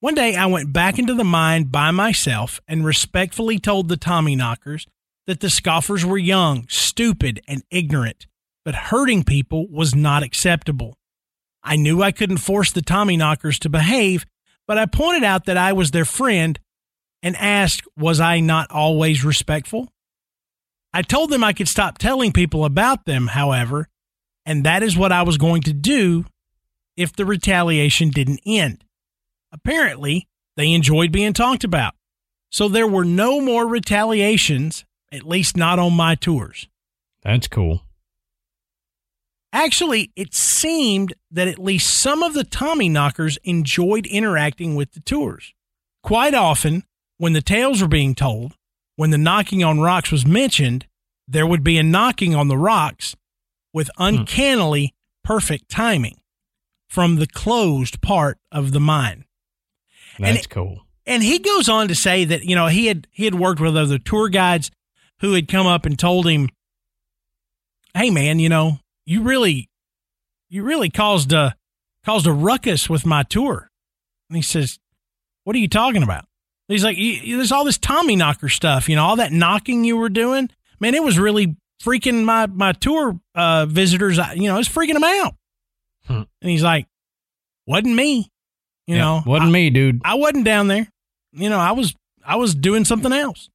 [0.00, 4.86] One day I went back into the mine by myself and respectfully told the Tommyknockers
[5.26, 8.26] that the scoffers were young, stupid, and ignorant,
[8.64, 10.96] but hurting people was not acceptable.
[11.62, 14.24] I knew I couldn't force the Tommyknockers to behave,
[14.66, 16.58] but I pointed out that I was their friend
[17.22, 19.92] and asked, was I not always respectful?
[20.94, 23.86] I told them I could stop telling people about them, however,
[24.46, 26.24] and that is what I was going to do
[26.96, 28.82] if the retaliation didn't end.
[29.52, 31.94] Apparently, they enjoyed being talked about.
[32.50, 36.68] So there were no more retaliations, at least not on my tours.
[37.22, 37.82] That's cool.
[39.52, 45.00] Actually, it seemed that at least some of the Tommy knockers enjoyed interacting with the
[45.00, 45.54] tours.
[46.02, 46.84] Quite often,
[47.18, 48.54] when the tales were being told,
[48.96, 50.86] when the knocking on rocks was mentioned,
[51.26, 53.16] there would be a knocking on the rocks
[53.72, 54.02] with hmm.
[54.04, 54.94] uncannily
[55.24, 56.18] perfect timing
[56.88, 59.24] from the closed part of the mine.
[60.20, 60.86] That's it- cool.
[61.06, 63.76] And he goes on to say that, you know, he had he had worked with
[63.76, 64.70] other tour guides
[65.20, 66.50] who had come up and told him,
[67.94, 69.68] "Hey man, you know, you really
[70.48, 71.56] you really caused a
[72.04, 73.70] caused a ruckus with my tour.
[74.28, 74.78] And he says,
[75.44, 76.26] What are you talking about?
[76.68, 80.08] He's like, There's all this Tommy knocker stuff, you know, all that knocking you were
[80.08, 80.50] doing.
[80.78, 85.04] Man, it was really freaking my, my tour uh, visitors, you know, it's freaking them
[85.04, 85.34] out.
[86.06, 86.22] Hmm.
[86.40, 86.86] And he's like,
[87.66, 88.30] Wasn't me.
[88.90, 90.00] You yeah, know, wasn't I, me, dude.
[90.04, 90.88] I wasn't down there.
[91.32, 93.48] You know, I was I was doing something else.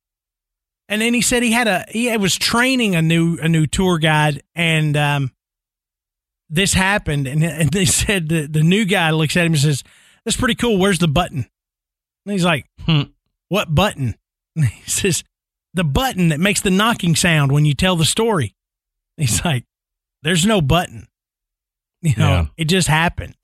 [0.88, 3.97] And then he said he had a he was training a new a new tour
[3.97, 5.31] guide, and um,
[6.49, 9.83] this happened, and, and they said the the new guy looks at him and says,
[10.23, 10.77] "That's pretty cool.
[10.77, 11.49] Where's the button?"
[12.25, 13.01] And he's like, hmm.
[13.49, 14.15] "What button?"
[14.55, 15.25] And he says,
[15.73, 18.55] "The button that makes the knocking sound when you tell the story."
[19.17, 19.65] And he's like,
[20.21, 21.07] "There's no button.
[22.01, 22.45] You know, yeah.
[22.55, 23.36] it just happens."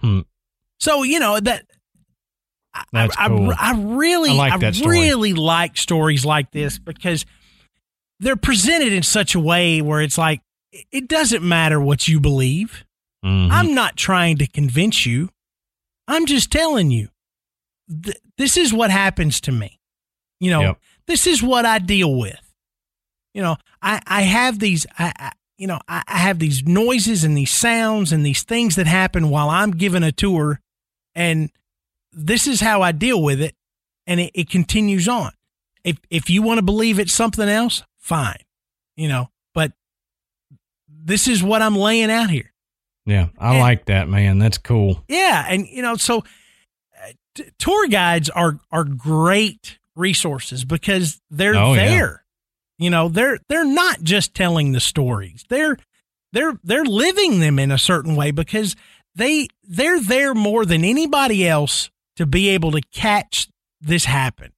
[0.00, 0.22] Hmm.
[0.84, 1.64] So you know that
[2.92, 3.52] that's I, cool.
[3.52, 7.24] I, I really, I, like I really like stories like this because
[8.20, 10.42] they're presented in such a way where it's like
[10.92, 12.84] it doesn't matter what you believe.
[13.24, 13.50] Mm-hmm.
[13.50, 15.30] I'm not trying to convince you.
[16.06, 17.08] I'm just telling you.
[18.04, 19.80] Th- this is what happens to me.
[20.38, 20.78] You know, yep.
[21.06, 22.52] this is what I deal with.
[23.32, 27.24] You know, I I have these I, I you know I, I have these noises
[27.24, 30.60] and these sounds and these things that happen while I'm giving a tour,
[31.14, 31.50] and
[32.12, 33.54] this is how I deal with it.
[34.06, 35.32] And it, it continues on.
[35.82, 38.42] If, if you want to believe it's something else, fine,
[38.96, 39.72] you know, but
[40.88, 42.52] this is what I'm laying out here.
[43.06, 43.28] Yeah.
[43.38, 44.38] I and, like that, man.
[44.38, 45.02] That's cool.
[45.08, 45.46] Yeah.
[45.48, 51.74] And, you know, so uh, t- tour guides are, are great resources because they're oh,
[51.74, 52.24] there.
[52.78, 52.84] Yeah.
[52.84, 55.44] You know, they're, they're not just telling the stories.
[55.48, 55.76] They're,
[56.32, 58.74] they're, they're living them in a certain way because
[59.14, 63.48] they, they're there more than anybody else to be able to catch
[63.80, 64.52] this happen.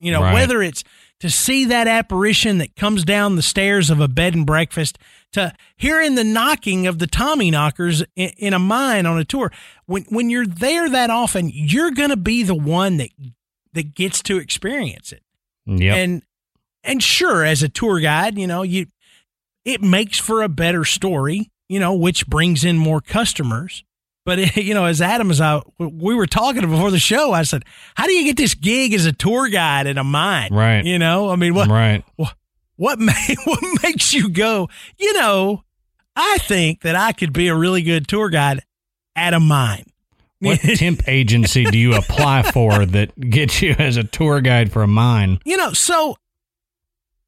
[0.00, 0.34] You know, right.
[0.34, 0.84] whether it's
[1.20, 4.98] to see that apparition that comes down the stairs of a bed and breakfast,
[5.32, 9.50] to hearing the knocking of the Tommy knockers in, in a mine on a tour.
[9.86, 13.10] When when you're there that often, you're going to be the one that
[13.72, 15.22] that gets to experience it.
[15.64, 15.96] Yep.
[15.96, 16.22] And
[16.84, 18.86] and sure, as a tour guide, you know you
[19.64, 23.84] it makes for a better story, you know, which brings in more customers.
[24.26, 27.64] But you know, as Adam as I we were talking before the show, I said,
[27.94, 30.84] "How do you get this gig as a tour guide in a mine?" Right.
[30.84, 31.68] You know, I mean, what?
[31.68, 32.04] Right.
[32.16, 32.34] What,
[32.74, 34.68] what, may, what makes you go?
[34.98, 35.62] You know,
[36.14, 38.62] I think that I could be a really good tour guide
[39.14, 39.86] at a mine.
[40.40, 44.82] What temp agency do you apply for that gets you as a tour guide for
[44.82, 45.38] a mine?
[45.46, 46.16] You know, so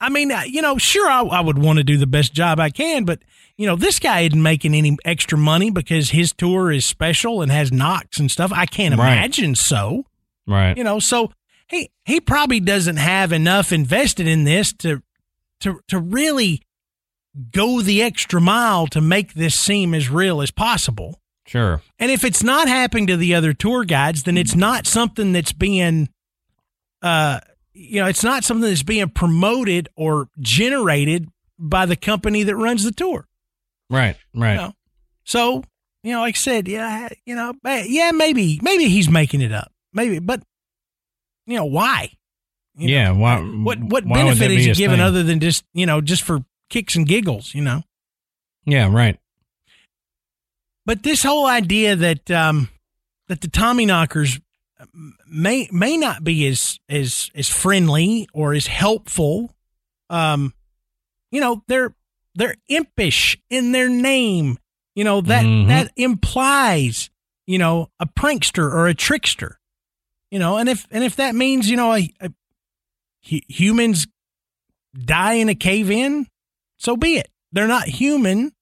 [0.01, 2.61] I mean, uh, you know, sure, I, I would want to do the best job
[2.61, 3.21] I can, but
[3.59, 7.51] you know, this guy isn't making any extra money because his tour is special and
[7.51, 8.53] has knocks and stuff.
[8.55, 9.13] I can't right.
[9.13, 10.07] imagine so.
[10.47, 10.77] Right.
[10.77, 11.33] You know, so
[11.67, 15.03] he he probably doesn't have enough invested in this to
[15.61, 16.63] to to really
[17.51, 21.21] go the extra mile to make this seem as real as possible.
[21.45, 21.83] Sure.
[21.99, 25.53] And if it's not happening to the other tour guides, then it's not something that's
[25.53, 26.09] being
[27.03, 27.41] uh
[27.75, 31.29] you know, it's not something that's being promoted or generated
[31.59, 33.27] by the company that runs the tour.
[33.91, 34.53] Right, right.
[34.53, 34.73] You know?
[35.25, 35.65] So,
[36.03, 39.73] you know, like I said, yeah, you know, yeah, maybe, maybe he's making it up,
[39.93, 40.43] maybe, but
[41.47, 42.13] you know, why?
[42.77, 43.41] You yeah, know, why?
[43.41, 46.95] What what why benefit is he given other than just you know just for kicks
[46.95, 47.53] and giggles?
[47.53, 47.83] You know.
[48.65, 49.19] Yeah, right.
[50.87, 52.69] But this whole idea that um,
[53.27, 54.39] that the Tommy knockers
[55.27, 59.55] may may not be as as as friendly or as helpful.
[60.09, 60.55] Um,
[61.33, 61.95] you know, they're
[62.39, 64.59] they're impish in their name.
[64.95, 65.69] You know, that mm-hmm.
[65.69, 67.11] that implies,
[67.47, 69.59] you know, a prankster or a trickster.
[70.31, 72.31] You know, and if and if that means, you know, a, a,
[73.21, 74.07] humans
[74.95, 76.27] die in a cave in,
[76.79, 77.29] so be it.
[77.53, 78.53] They're not human.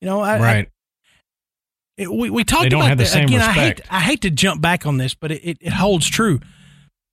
[0.00, 0.66] You know, I, right.
[0.66, 3.38] I, it, we, we talked about this again.
[3.38, 3.48] Respect.
[3.48, 6.40] I hate I hate to jump back on this, but it, it, it holds true.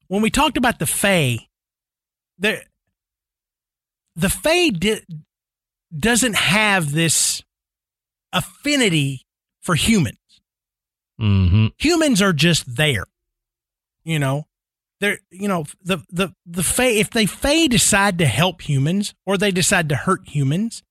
[0.07, 1.47] When we talked about the Fae,
[2.37, 2.63] there
[4.15, 5.05] the Fae did
[5.97, 7.43] doesn't have this
[8.31, 9.25] affinity
[9.61, 10.17] for humans.
[11.19, 11.67] Mm-hmm.
[11.77, 13.05] Humans are just there.
[14.03, 14.47] You know,
[14.99, 16.85] they're you know the the the Fae.
[16.85, 20.83] If they Fae decide to help humans or they decide to hurt humans,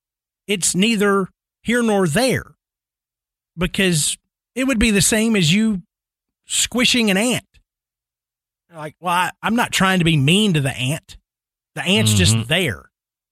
[0.46, 1.28] it's neither
[1.62, 2.54] here nor there,
[3.56, 4.18] because
[4.54, 5.82] it would be the same as you
[6.44, 7.44] squishing an ant.
[8.74, 11.16] Like, well, I, am not trying to be mean to the ant.
[11.74, 12.18] The ant's mm-hmm.
[12.18, 12.87] just there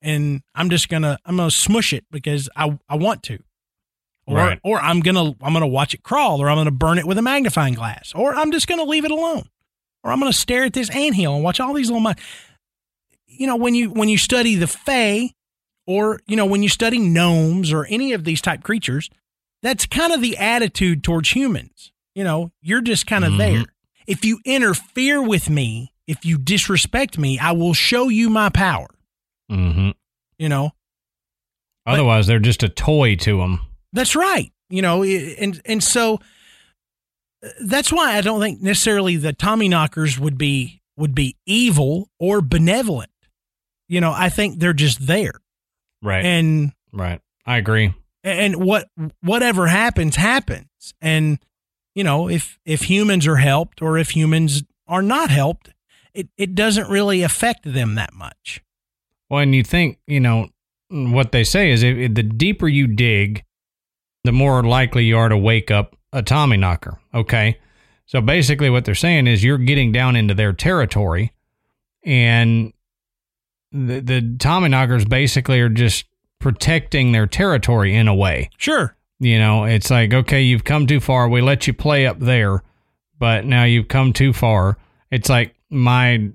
[0.07, 3.39] and I'm just gonna I'm gonna smush it because I I want to,
[4.25, 4.59] or right.
[4.63, 7.21] or I'm gonna I'm gonna watch it crawl, or I'm gonna burn it with a
[7.21, 9.49] magnifying glass, or I'm just gonna leave it alone,
[10.03, 12.11] or I'm gonna stare at this anthill and watch all these little.
[13.27, 15.31] You know, when you when you study the Fae,
[15.85, 19.09] or you know when you study gnomes or any of these type creatures,
[19.61, 21.91] that's kind of the attitude towards humans.
[22.15, 23.37] You know, you're just kind of Mhm.
[23.37, 23.65] there.
[24.07, 28.87] If you interfere with me, if you disrespect me, I will show you my power.
[29.49, 29.91] Hmm
[30.37, 30.71] You know,
[31.85, 33.61] Otherwise, they're just a toy to them.
[33.93, 34.51] That's right.
[34.69, 36.19] You know, and and so
[37.43, 42.09] uh, that's why I don't think necessarily the Tommy knockers would be would be evil
[42.19, 43.11] or benevolent.
[43.87, 45.39] You know, I think they're just there.
[46.01, 46.25] Right.
[46.25, 47.21] And right.
[47.45, 47.93] I agree.
[48.23, 48.89] and what
[49.21, 50.67] whatever happens happens.
[51.01, 51.39] And
[51.95, 55.69] you know, if if humans are helped or if humans are not helped,
[56.13, 58.61] it it doesn't really affect them that much.
[59.29, 60.49] Well, and you think, you know,
[60.89, 63.43] what they say is if, if the deeper you dig,
[64.23, 66.99] the more likely you are to wake up a Tommy knocker.
[67.13, 67.59] Okay.
[68.05, 71.33] So basically, what they're saying is you're getting down into their territory,
[72.05, 72.71] and
[73.71, 76.05] the, the Tommy knockers basically are just
[76.39, 78.49] protecting their territory in a way.
[78.57, 78.95] Sure.
[79.19, 81.27] You know, it's like, okay, you've come too far.
[81.27, 82.63] We let you play up there,
[83.19, 84.77] but now you've come too far.
[85.11, 86.31] It's like my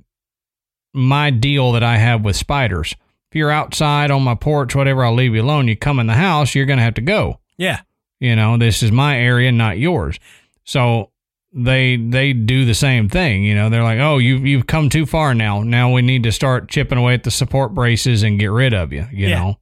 [0.94, 2.94] my deal that I have with spiders.
[3.30, 5.66] If you're outside on my porch, whatever, I'll leave you alone.
[5.68, 7.40] You come in the house, you're gonna have to go.
[7.56, 7.80] Yeah.
[8.20, 10.18] You know, this is my area, not yours.
[10.64, 11.10] So
[11.52, 13.42] they they do the same thing.
[13.44, 15.62] You know, they're like, oh, you you've come too far now.
[15.62, 18.92] Now we need to start chipping away at the support braces and get rid of
[18.92, 19.06] you.
[19.12, 19.38] You Yeah.
[19.38, 19.58] know,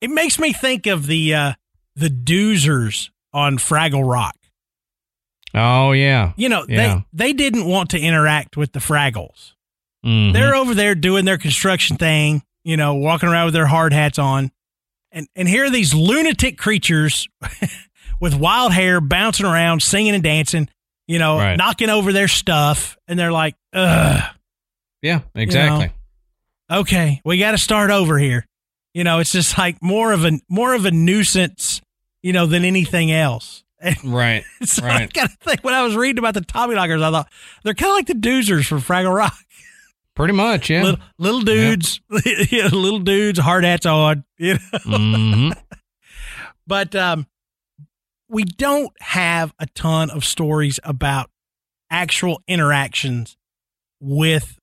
[0.00, 1.52] It makes me think of the uh
[1.94, 4.36] the doozers on Fraggle Rock.
[5.54, 7.00] oh yeah, You know, Yeah.
[7.12, 9.52] they they didn't want to interact with the Fraggles.
[10.06, 10.32] Mhm.
[10.32, 14.18] They're over there doing their construction thing, you know, walking around with their hard hats
[14.18, 14.50] on.
[15.12, 17.26] And and here are these lunatic creatures
[18.20, 20.68] with wild hair bouncing around, singing and dancing,
[21.06, 21.56] you know, Right.
[21.56, 22.96] knocking over their stuff.
[23.08, 24.22] And they're like, ugh,
[25.02, 25.90] yeah, exactly.
[26.70, 28.46] okay, we got to start over here.
[28.94, 31.80] You know, it's just like more of a more of a nuisance,
[32.22, 33.62] you know, than anything else.
[33.80, 34.42] And Right.
[34.64, 35.12] so I Right.
[35.12, 37.28] got to think when I was reading about the Tommy Knockers, I thought
[37.62, 39.36] they're kind of like the Doozers from Fraggle Rock.
[40.16, 40.82] Pretty much, yeah.
[40.82, 42.18] Little, little dudes, know,
[42.72, 44.24] little dudes, hard hats on.
[44.38, 44.78] You know?
[44.82, 45.50] hmm
[46.66, 47.26] But um,
[48.28, 51.30] we don't have a ton of stories about
[51.90, 53.36] actual interactions
[54.00, 54.58] with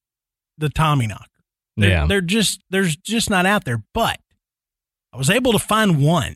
[0.58, 1.28] the Tommy Knocker.
[1.78, 2.06] They're, Yeah.
[2.08, 3.82] they're just there's just not out there.
[3.94, 4.20] But
[5.14, 6.36] I was able to find one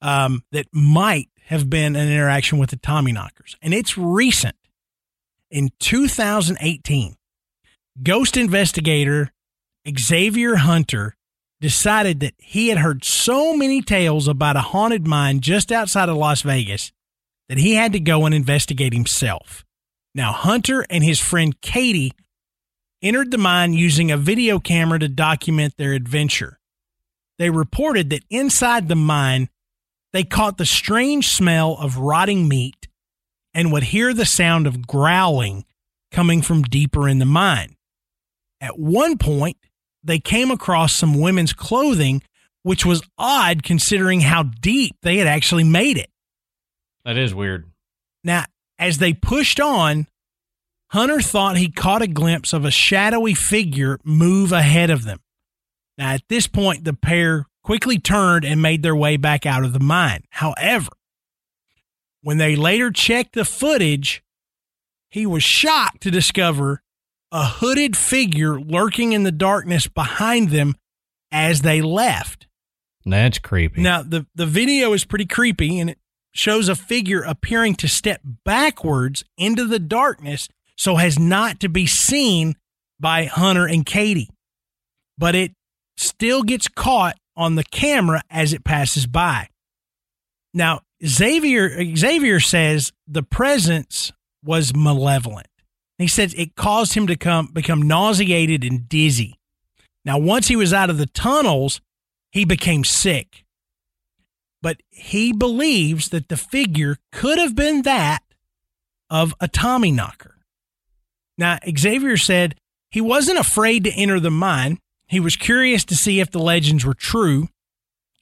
[0.00, 4.56] um, that might have been an interaction with the Tommy Knockers, and it's recent.
[5.50, 7.14] In 2018,
[8.02, 9.32] ghost investigator
[9.88, 11.16] Xavier Hunter
[11.60, 16.16] decided that he had heard so many tales about a haunted mine just outside of
[16.16, 16.92] Las Vegas
[17.48, 19.64] that he had to go and investigate himself.
[20.14, 22.12] Now, Hunter and his friend Katie
[23.02, 26.58] entered the mine using a video camera to document their adventure.
[27.38, 29.48] They reported that inside the mine,
[30.12, 32.88] they caught the strange smell of rotting meat
[33.54, 35.64] and would hear the sound of growling
[36.10, 37.75] coming from deeper in the mine.
[38.66, 39.56] At one point,
[40.02, 42.22] they came across some women's clothing,
[42.64, 46.10] which was odd considering how deep they had actually made it.
[47.04, 47.70] That is weird.
[48.24, 48.44] Now,
[48.76, 50.08] as they pushed on,
[50.88, 55.20] Hunter thought he caught a glimpse of a shadowy figure move ahead of them.
[55.96, 59.72] Now, at this point, the pair quickly turned and made their way back out of
[59.72, 60.24] the mine.
[60.30, 60.88] However,
[62.20, 64.24] when they later checked the footage,
[65.08, 66.82] he was shocked to discover
[67.36, 70.74] a hooded figure lurking in the darkness behind them
[71.30, 72.46] as they left.
[73.04, 73.82] That's creepy.
[73.82, 75.98] Now, the, the video is pretty creepy and it
[76.32, 81.84] shows a figure appearing to step backwards into the darkness so as not to be
[81.86, 82.56] seen
[82.98, 84.30] by Hunter and Katie.
[85.18, 85.52] But it
[85.98, 89.50] still gets caught on the camera as it passes by.
[90.54, 94.10] Now, Xavier Xavier says the presence
[94.42, 95.48] was malevolent.
[95.98, 99.38] He says it caused him to come become nauseated and dizzy.
[100.04, 101.80] Now, once he was out of the tunnels,
[102.30, 103.44] he became sick.
[104.62, 108.22] But he believes that the figure could have been that
[109.10, 110.36] of a Tommy knocker.
[111.38, 112.56] Now, Xavier said
[112.90, 114.78] he wasn't afraid to enter the mine.
[115.08, 117.48] He was curious to see if the legends were true.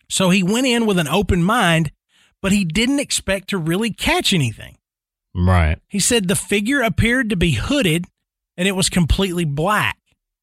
[0.09, 1.93] So he went in with an open mind,
[2.43, 4.77] but he didn't expect to really catch anything.
[5.35, 5.79] Right.
[5.89, 8.07] He said the figure appeared to be hooded
[8.57, 9.99] and it was completely black.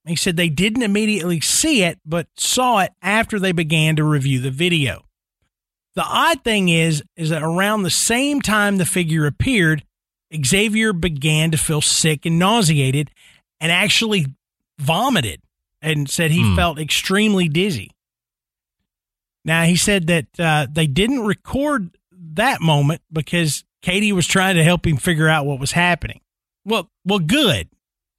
[0.05, 4.39] He said they didn't immediately see it, but saw it after they began to review
[4.39, 5.03] the video.
[5.95, 9.83] The odd thing is, is that around the same time the figure appeared,
[10.45, 13.11] Xavier began to feel sick and nauseated
[13.59, 14.25] and actually
[14.79, 15.41] vomited
[15.81, 16.55] and said he Hmm.
[16.55, 17.91] felt extremely dizzy.
[19.43, 21.95] Now, he said that uh, they didn't record
[22.33, 26.21] that moment because Katie was trying to help him figure out what was happening.
[26.65, 27.67] Well, well, good.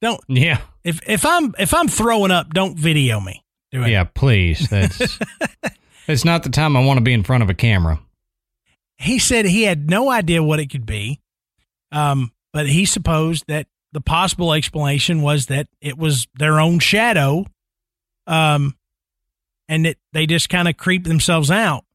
[0.01, 0.59] Don't Yeah.
[0.83, 3.43] if if I'm if I'm throwing up, don't video me.
[3.71, 3.87] it.
[3.89, 4.67] Yeah, please.
[4.69, 5.17] That's
[6.07, 7.99] it's not the time I want to be in front of a camera.
[8.97, 11.19] He said he had no idea what it could be,
[11.91, 17.45] um, but he supposed that the possible explanation was that it was their own shadow,
[18.27, 18.75] um,
[19.69, 21.85] and that they just kind of creep themselves out.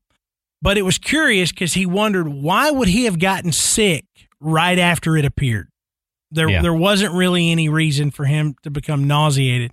[0.61, 4.05] But it was curious because he wondered why would he have gotten sick
[4.41, 5.69] right after it appeared.
[6.31, 6.63] There, Yeah.
[6.63, 9.73] there wasn't really any reason for him to become nauseated,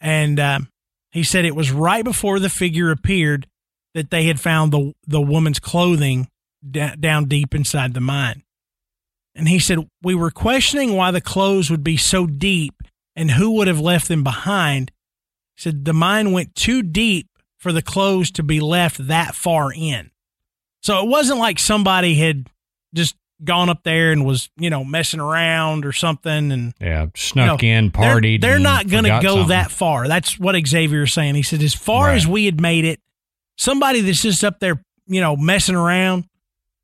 [0.00, 0.68] and um,
[1.10, 3.46] he said it was right before the figure appeared
[3.94, 6.28] that they had found the the woman's clothing
[6.68, 8.42] da- down deep inside the mine.
[9.34, 12.74] And he said we were questioning why the clothes would be so deep
[13.16, 14.92] and who would have left them behind.
[15.56, 17.28] He said the mine went too deep
[17.60, 20.10] for the clothes to be left that far in.
[20.82, 22.48] So it wasn't like somebody had
[22.94, 27.62] just gone up there and was, you know, messing around or something and Yeah, snuck
[27.62, 29.48] No, in, they're- They're, and not going to go something.
[29.48, 30.08] that far.
[30.08, 31.36] That's what Xavier is saying.
[31.36, 32.16] He said, as far Right.
[32.16, 33.00] as we had made it,
[33.56, 36.24] somebody that's just up there, you know, messing around,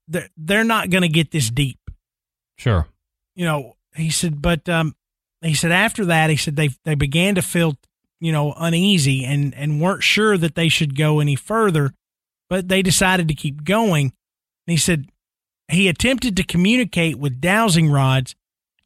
[0.08, 1.78] they're, they're not going to get this deep.
[2.56, 2.86] Sure.
[3.34, 4.94] You know, he said, but um,
[5.42, 7.76] he said after that, he said they they began to feel,
[8.20, 11.92] you know, uneasy and and weren't sure that they should go any further,
[12.48, 14.12] but they decided to keep going.
[14.66, 15.06] And he said
[15.68, 18.34] he attempted to communicate with dowsing rods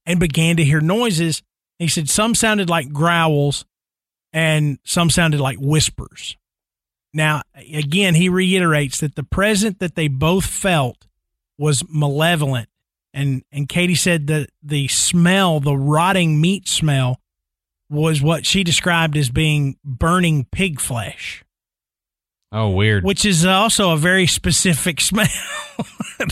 [0.06, 1.42] and began to hear noises.
[1.78, 3.64] He said some sounded like growls
[4.32, 6.36] and some sounded like whispers.
[7.12, 11.06] Now, again, he reiterates that the present that they both felt
[11.58, 12.68] was malevolent.
[13.12, 17.20] And, and Katie said that the smell, the rotting meat smell,
[17.90, 21.44] was what she described as being burning pig flesh,
[22.52, 23.04] Oh, weird.
[23.04, 25.26] which is also a very specific smell.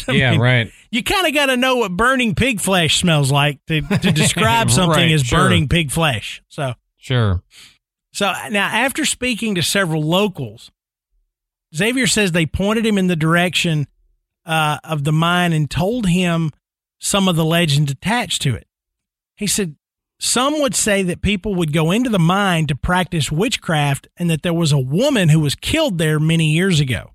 [0.06, 0.70] Yeah, mean, right.
[0.90, 4.70] you kind of got to know what burning pig flesh smells like to, to describe
[4.70, 5.38] something Right, as sure.
[5.38, 6.42] burning pig flesh.
[6.48, 7.42] So, Sure.
[8.12, 10.70] so now after speaking to several locals,
[11.74, 13.86] Xavier says they pointed him in the direction
[14.44, 16.50] uh, of the mine and told him
[16.98, 18.66] some of the legends attached to it.
[19.36, 19.74] He said
[20.20, 24.42] some would say that people would go into the mine to practice witchcraft and that
[24.42, 27.12] there was a woman who was killed there many years ago.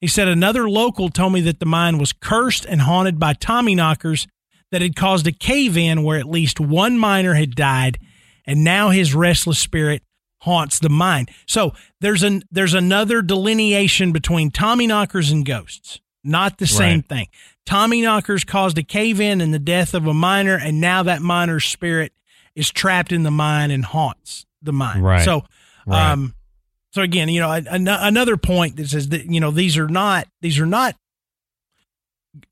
[0.00, 3.74] He said another local told me that the mine was cursed and haunted by Tommy
[3.74, 4.26] knockers
[4.70, 7.98] that had caused a cave in where at least one miner had died,
[8.46, 10.02] and now his restless spirit
[10.40, 11.26] haunts the mine.
[11.46, 16.00] So there's an there's another delineation between Tommy knockers and ghosts.
[16.22, 17.08] Not the same Right.
[17.08, 17.28] thing.
[17.66, 21.22] Tommy knockers caused a cave in and the death of a miner, and now that
[21.22, 22.12] miner's spirit
[22.54, 25.00] is trapped in the mine and haunts the mine.
[25.02, 25.24] Right.
[25.24, 25.44] So
[25.86, 26.12] Right.
[26.12, 26.34] um,
[26.92, 30.28] so again, you know, an- another point that says that you know these are not
[30.40, 30.94] these are not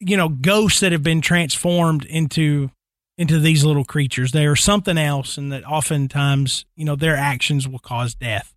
[0.01, 2.71] you know ghosts that have been transformed into
[3.19, 4.33] into these little creatures.
[4.33, 8.55] They are something else, and that oftentimes you know their actions will cause death.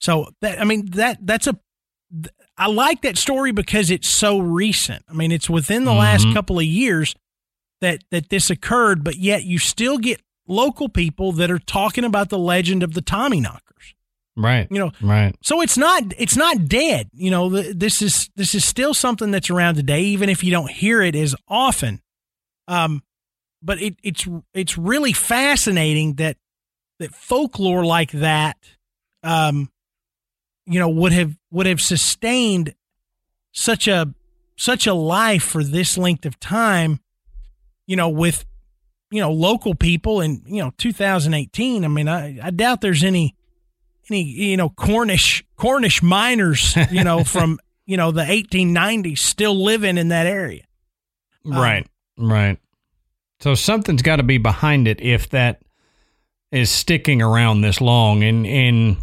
[0.00, 1.58] So that I mean that that's a
[2.58, 5.04] I like that story because it's so recent.
[5.08, 6.34] I mean, it's within the last Mhm.
[6.34, 7.14] couple of years
[7.80, 12.28] that that this occurred, but yet you still get local people that are talking about
[12.28, 13.94] the legend of the Tommy knockers.
[14.36, 14.66] Right.
[14.70, 15.34] You know, Right.
[15.42, 17.08] so it's not it's not dead.
[17.12, 20.50] You know, th- this is this is still something that's around today, even if you
[20.50, 22.00] don't hear it as often.
[22.68, 23.02] Um,
[23.62, 26.36] but it, it's it's really fascinating that
[26.98, 28.56] that folklore like that,
[29.22, 29.70] um,
[30.66, 32.74] you know, would have would have sustained
[33.52, 34.14] such a
[34.56, 37.00] such a life for this length of time.
[37.86, 38.44] You know, with
[39.10, 41.84] you know local people in you know 2018.
[41.84, 43.36] I mean, I, I doubt there's any
[44.10, 49.98] any you know Cornish Cornish miners you know from you know the 1890s still living
[49.98, 50.64] in that area.
[51.44, 51.86] Um, Right.
[52.16, 52.58] Right.
[53.40, 55.62] So something's got to be behind it if that
[56.52, 58.98] is sticking around this long and in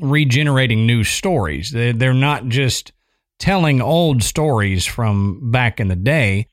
[0.00, 1.70] regenerating new stories.
[1.70, 2.92] They- They're not just
[3.38, 6.46] telling old stories from back in the day.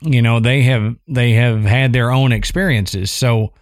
[0.00, 3.10] You know, they have they have had their own experiences.
[3.10, 3.52] So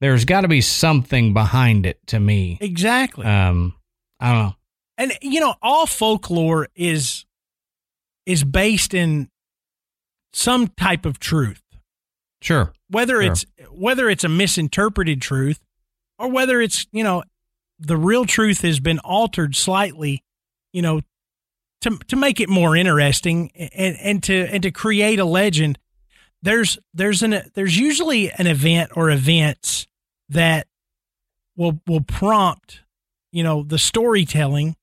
[0.00, 2.58] there's got to be something behind it to me.
[2.60, 3.24] Exactly.
[3.26, 3.74] Um
[4.18, 4.54] I don't know.
[4.98, 7.24] and you know all folklore is
[8.26, 9.28] is based in
[10.32, 11.60] some type of truth
[12.40, 12.72] Sure.
[12.88, 13.32] whether Sure.
[13.32, 15.60] it's whether it's a misinterpreted truth
[16.18, 17.22] or whether it's you know
[17.86, 20.22] the real truth has been altered slightly
[20.72, 21.00] you know
[21.80, 25.78] to to make it more interesting and and to and to create a legend
[26.42, 29.86] there's there's an there's usually an event or events
[30.28, 30.66] that
[31.56, 32.80] will will prompt
[33.32, 34.76] you know the storytelling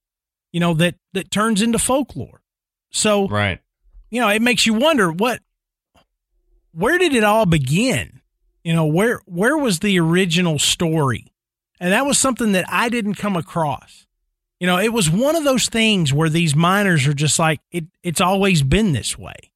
[0.52, 2.42] you know that that turns into folklore
[2.92, 3.60] So Right.
[4.10, 5.42] you know, it makes you wonder what
[6.72, 8.22] where did it all begin?
[8.64, 11.26] You know, where where was the original story?
[11.80, 14.06] And that was something that I didn't come across.
[14.60, 17.86] You know, it was one of those things where these miners are just like it
[18.04, 19.52] it's always been this way.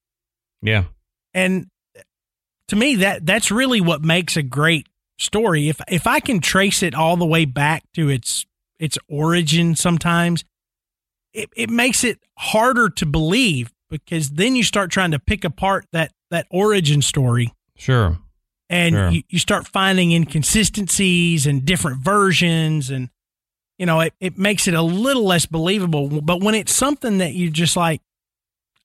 [0.62, 0.86] Yeah.
[1.34, 1.68] And
[2.70, 4.88] to me that that's really what makes a great
[5.18, 5.68] story.
[5.68, 8.46] If if I can trace it all the way back to its
[8.80, 10.46] its origin sometimes,
[11.34, 15.86] it, it makes it harder to believe because then you start trying to pick apart
[15.92, 18.18] that that origin story Sure.
[18.74, 19.10] And Sure.
[19.10, 23.10] you, you start finding inconsistencies and different versions and
[23.78, 27.34] you know it, it makes it a little less believable but when it's something that
[27.34, 28.02] you just like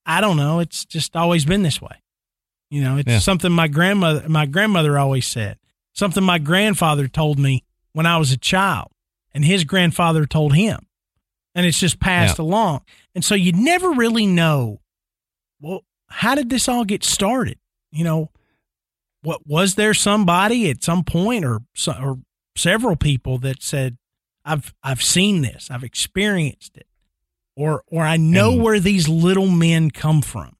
[0.06, 1.96] i don't know it's just always been this way.
[2.70, 3.18] You know it's Yeah.
[3.18, 5.58] something my grandmother my grandmother always said.
[5.94, 8.90] Something my grandfather told me when i was a child
[9.32, 10.86] and his grandfather told him
[11.54, 12.82] and it's just passed along.
[13.14, 14.80] And so you never really know
[15.60, 17.58] well how did this all get started?
[17.90, 18.30] You know
[19.22, 22.18] what was there somebody at some point or or
[22.56, 23.96] several people that said
[24.44, 25.70] I've I've seen this.
[25.70, 26.86] I've experienced it
[27.56, 30.56] or or I know And- where these little men come from.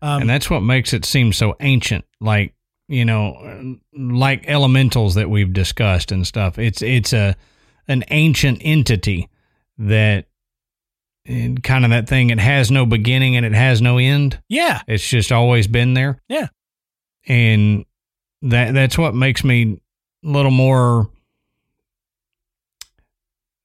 [0.00, 2.54] Um, and that's what makes it seem so ancient like
[2.88, 6.58] you know like elementals that we've discussed and stuff.
[6.58, 7.36] It's it's a
[7.88, 9.28] an ancient entity
[9.78, 10.26] that
[11.26, 14.40] and kind of that thing it has no beginning and it has no end.
[14.48, 14.80] Yeah.
[14.86, 16.20] It's just always been there.
[16.28, 16.48] Yeah.
[17.28, 17.84] And
[18.42, 19.78] that that's what makes me
[20.24, 21.08] a little more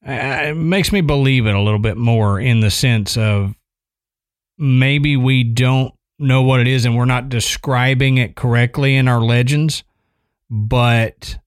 [0.05, 3.55] it makes me believe it a little bit more in the sense of
[4.57, 9.21] maybe we don't know what it is and we're not describing it correctly in our
[9.21, 9.83] legends
[10.49, 11.37] but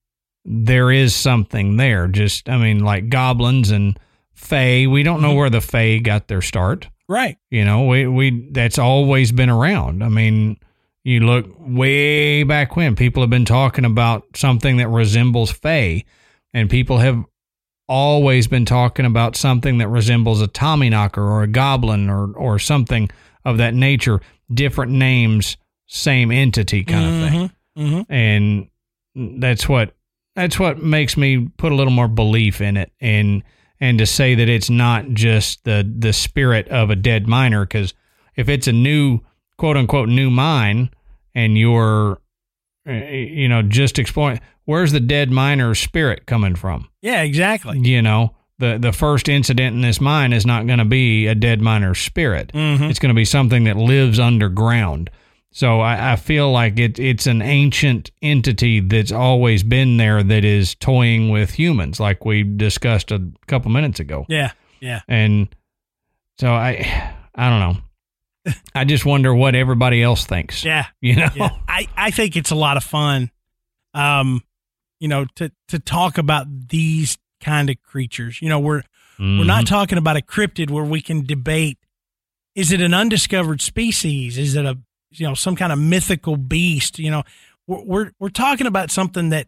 [0.43, 3.99] there is something there just i mean like goblins and
[4.33, 5.37] fae we don't know Mhm.
[5.37, 10.03] where the fae got their start right you know, we we that's always been around.
[10.03, 10.57] I mean,
[11.07, 16.03] you look way back when people have been talking about something that resembles Fae,
[16.53, 17.23] and people have
[17.87, 23.09] always been talking about something that resembles a Tommyknocker or a goblin or or something
[23.45, 24.21] of that nature.
[24.53, 25.57] Different names,
[25.87, 28.67] same entity kind of thing hmm and
[29.39, 29.95] that's what
[30.35, 33.43] that's what makes me put a little more belief in it and
[33.79, 37.93] and to say that it's not just the the spirit of a dead miner because
[38.35, 39.19] if it's a new
[39.57, 40.89] quote unquote new mine
[41.37, 42.19] and you're
[42.87, 48.01] uh, you know just exploring where's the dead miner's spirit coming from yeah exactly you
[48.01, 51.61] know the the first incident in this mine is not going to be a dead
[51.61, 55.09] miner's spirit hmm it's going to be something that lives underground.
[55.51, 60.43] So I, I feel like it, it's an ancient entity that's always been there that
[60.45, 64.25] is toying with humans, like we discussed a couple minutes ago.
[64.29, 64.51] yeah
[64.81, 65.47] yeah And
[66.39, 67.81] so I, I don't know.
[68.75, 70.63] I just wonder what everybody else thinks.
[70.63, 71.29] yeah You know?
[71.35, 71.49] yeah.
[71.67, 73.31] I, I think it's a lot of fun,
[73.93, 74.41] um,
[74.99, 78.41] you know, to to talk about these kind of creatures.
[78.41, 78.83] You know, we're
[79.19, 79.67] we're not Mhm.
[79.67, 81.77] talking about a cryptid where we can debate:
[82.55, 84.37] is it an undiscovered species?
[84.37, 84.77] Is it a
[85.11, 86.99] you know some kind of mythical beast?
[86.99, 87.23] You know,
[87.67, 89.47] we're we're, we're talking about something that,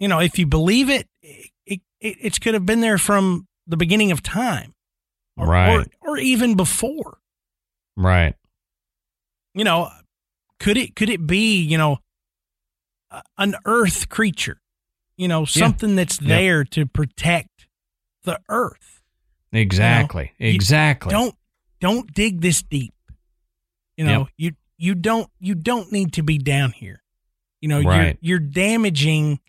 [0.00, 3.76] you know, if you believe it, it, it it's could have been there from the
[3.76, 4.74] beginning of time,
[5.36, 5.86] or, Right.
[6.02, 7.18] or, or even before
[7.96, 8.34] right.
[9.54, 9.90] you know,
[10.60, 11.98] could it could it be you know
[13.38, 14.60] an earth creature,
[15.16, 16.28] you know, something that's Yep.
[16.28, 17.66] there to protect
[18.24, 19.02] the earth?
[19.52, 20.32] Exactly.
[20.38, 21.10] you exactly.
[21.10, 21.34] Don't
[21.80, 22.94] don't dig this deep.
[23.96, 24.28] You know, Yep.
[24.36, 27.02] you you don't you don't need to be down here.
[27.60, 28.18] You know, Right.
[28.20, 29.40] you're you're damaging,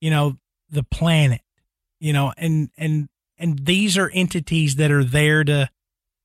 [0.00, 0.38] you know,
[0.68, 1.40] the planet.
[2.00, 3.08] You know, and and
[3.38, 5.70] and these are entities that are there to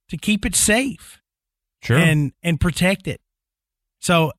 [0.09, 1.21] to keep it safe
[1.83, 1.97] sure.
[1.97, 3.21] and and protect it.
[3.99, 4.31] So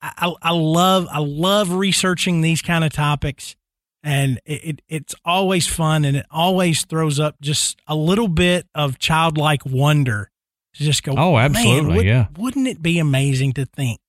[0.00, 3.54] I, I love I love researching these kind of topics,
[4.02, 8.66] and it, it it's always fun, and it always throws up just a little bit
[8.74, 10.30] of childlike wonder
[10.74, 11.14] to just go.
[11.16, 12.26] Oh, absolutely, would- yeah.
[12.36, 14.00] Wouldn't it be amazing to think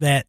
[0.00, 0.26] that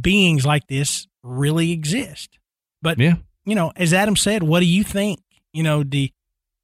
[0.00, 2.38] beings like this really exist?
[2.80, 3.16] But yeah.
[3.44, 5.20] you know, as Adam said, what do you think?
[5.52, 6.08] You know, do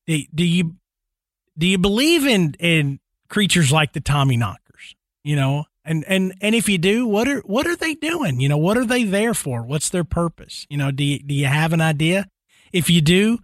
[0.06, 0.76] do, do you
[1.59, 3.01] do you believe in in
[3.32, 4.94] creatures like the Tommy Knockers?
[5.24, 8.38] You know, and and and if you do, what are what are they doing?
[8.40, 9.62] You know, what are they there for?
[9.62, 10.66] What's their purpose?
[10.70, 12.28] You know, do you, do you have an idea?
[12.72, 13.38] If you do,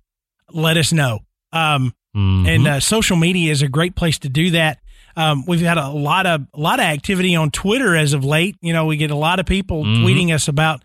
[0.52, 1.20] let us know.
[1.52, 2.48] Um, Mhm.
[2.48, 4.78] and uh, social media is a great place to do that.
[5.14, 8.56] Um, we've had a lot of a lot of activity on Twitter as of late.
[8.62, 10.02] You know, we get a lot of people Mhm.
[10.02, 10.82] tweeting us about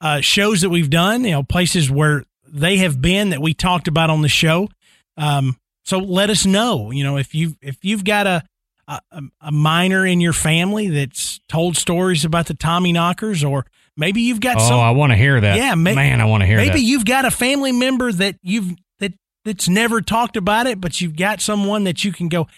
[0.00, 1.24] uh, shows that we've done.
[1.24, 4.68] You know, places where they have been that we talked about on the show.
[5.16, 5.56] Um,
[5.88, 6.90] So let us know.
[6.90, 8.42] You know, if you if you've got a
[8.86, 9.00] a,
[9.40, 13.64] a miner in your family that's told stories about the Tommy knockers, or
[13.96, 14.80] maybe you've got some oh, some.
[14.80, 15.56] I want to hear that.
[15.56, 16.80] Yeah, ma- man, I want to hear maybe that.
[16.82, 19.14] you've got a family member that you've that
[19.46, 22.48] that's never talked about it, but you've got someone that you can go.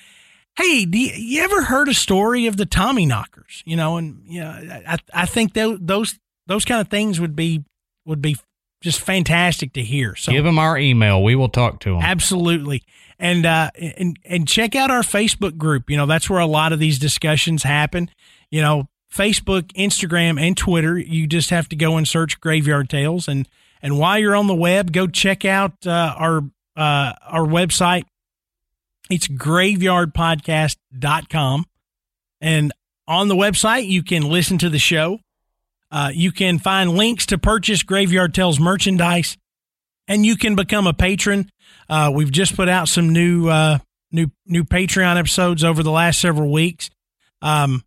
[0.56, 3.62] Hey, do you, you ever heard a story of the Tommy knockers?
[3.64, 4.50] You know, and you know,
[4.88, 7.62] I I think those those those kind of things would be
[8.04, 8.36] would be
[8.80, 10.16] just fantastic to hear.
[10.16, 11.22] So Give them our email.
[11.22, 12.02] We will talk to them.
[12.02, 12.82] Absolutely.
[13.22, 15.90] And uh and and check out our Facebook group.
[15.90, 18.08] You know, that's where a lot of these discussions happen.
[18.50, 20.98] You know, Facebook, Instagram, and Twitter.
[20.98, 23.46] You just have to go and search Graveyard Tales and
[23.82, 26.38] and while you're on the web, go check out uh, our
[26.76, 28.04] uh, our website.
[29.10, 31.66] It's graveyardpodcast.com.
[32.40, 32.72] And
[33.06, 35.18] on the website, you can listen to the show.
[35.90, 39.36] Uh, you can find links to purchase Graveyard Tales merchandise,
[40.06, 41.50] and you can become a patron.
[41.90, 43.78] Uh, we've just put out some new uh,
[44.12, 46.88] new new Patreon episodes over the last several weeks.
[47.42, 47.82] Um,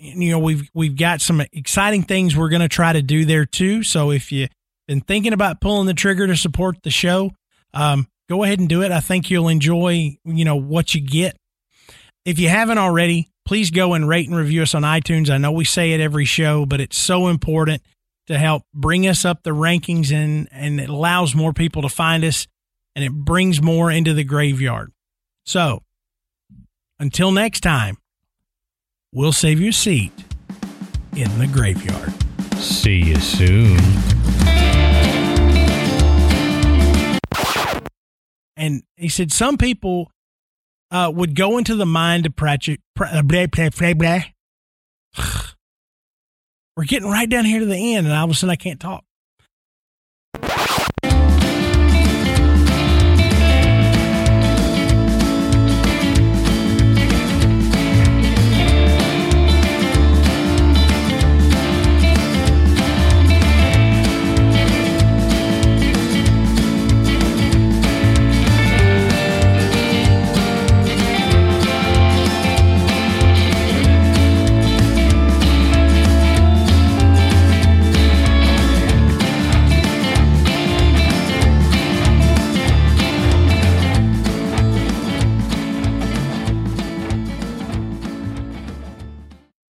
[0.00, 3.46] you know, we've we've got some exciting things we're going to try to do there
[3.46, 3.84] too.
[3.84, 4.50] So if you've
[4.88, 7.30] been thinking about pulling the trigger to support the show,
[7.72, 8.90] um, go ahead and do it.
[8.90, 11.36] I think you'll enjoy you know what you get.
[12.24, 15.30] If you haven't already, please go and rate and review us on iTunes.
[15.30, 17.80] I know we say it every show, but it's so important
[18.26, 22.24] to help bring us up the rankings and and it allows more people to find
[22.24, 22.48] us
[22.96, 24.90] and it brings more into the graveyard.
[25.44, 25.82] So,
[26.98, 27.98] until next time,
[29.12, 30.12] we'll save you a seat
[31.14, 32.14] in the graveyard.
[32.56, 33.78] See you soon.
[38.56, 40.10] And he said some people
[40.90, 42.80] uh, would go into the mind of Pratchett.
[42.96, 44.20] Blah, blah, blah, blah, blah.
[46.76, 48.80] We're getting right down here to the end, and all of a sudden I can't
[48.80, 49.04] talk.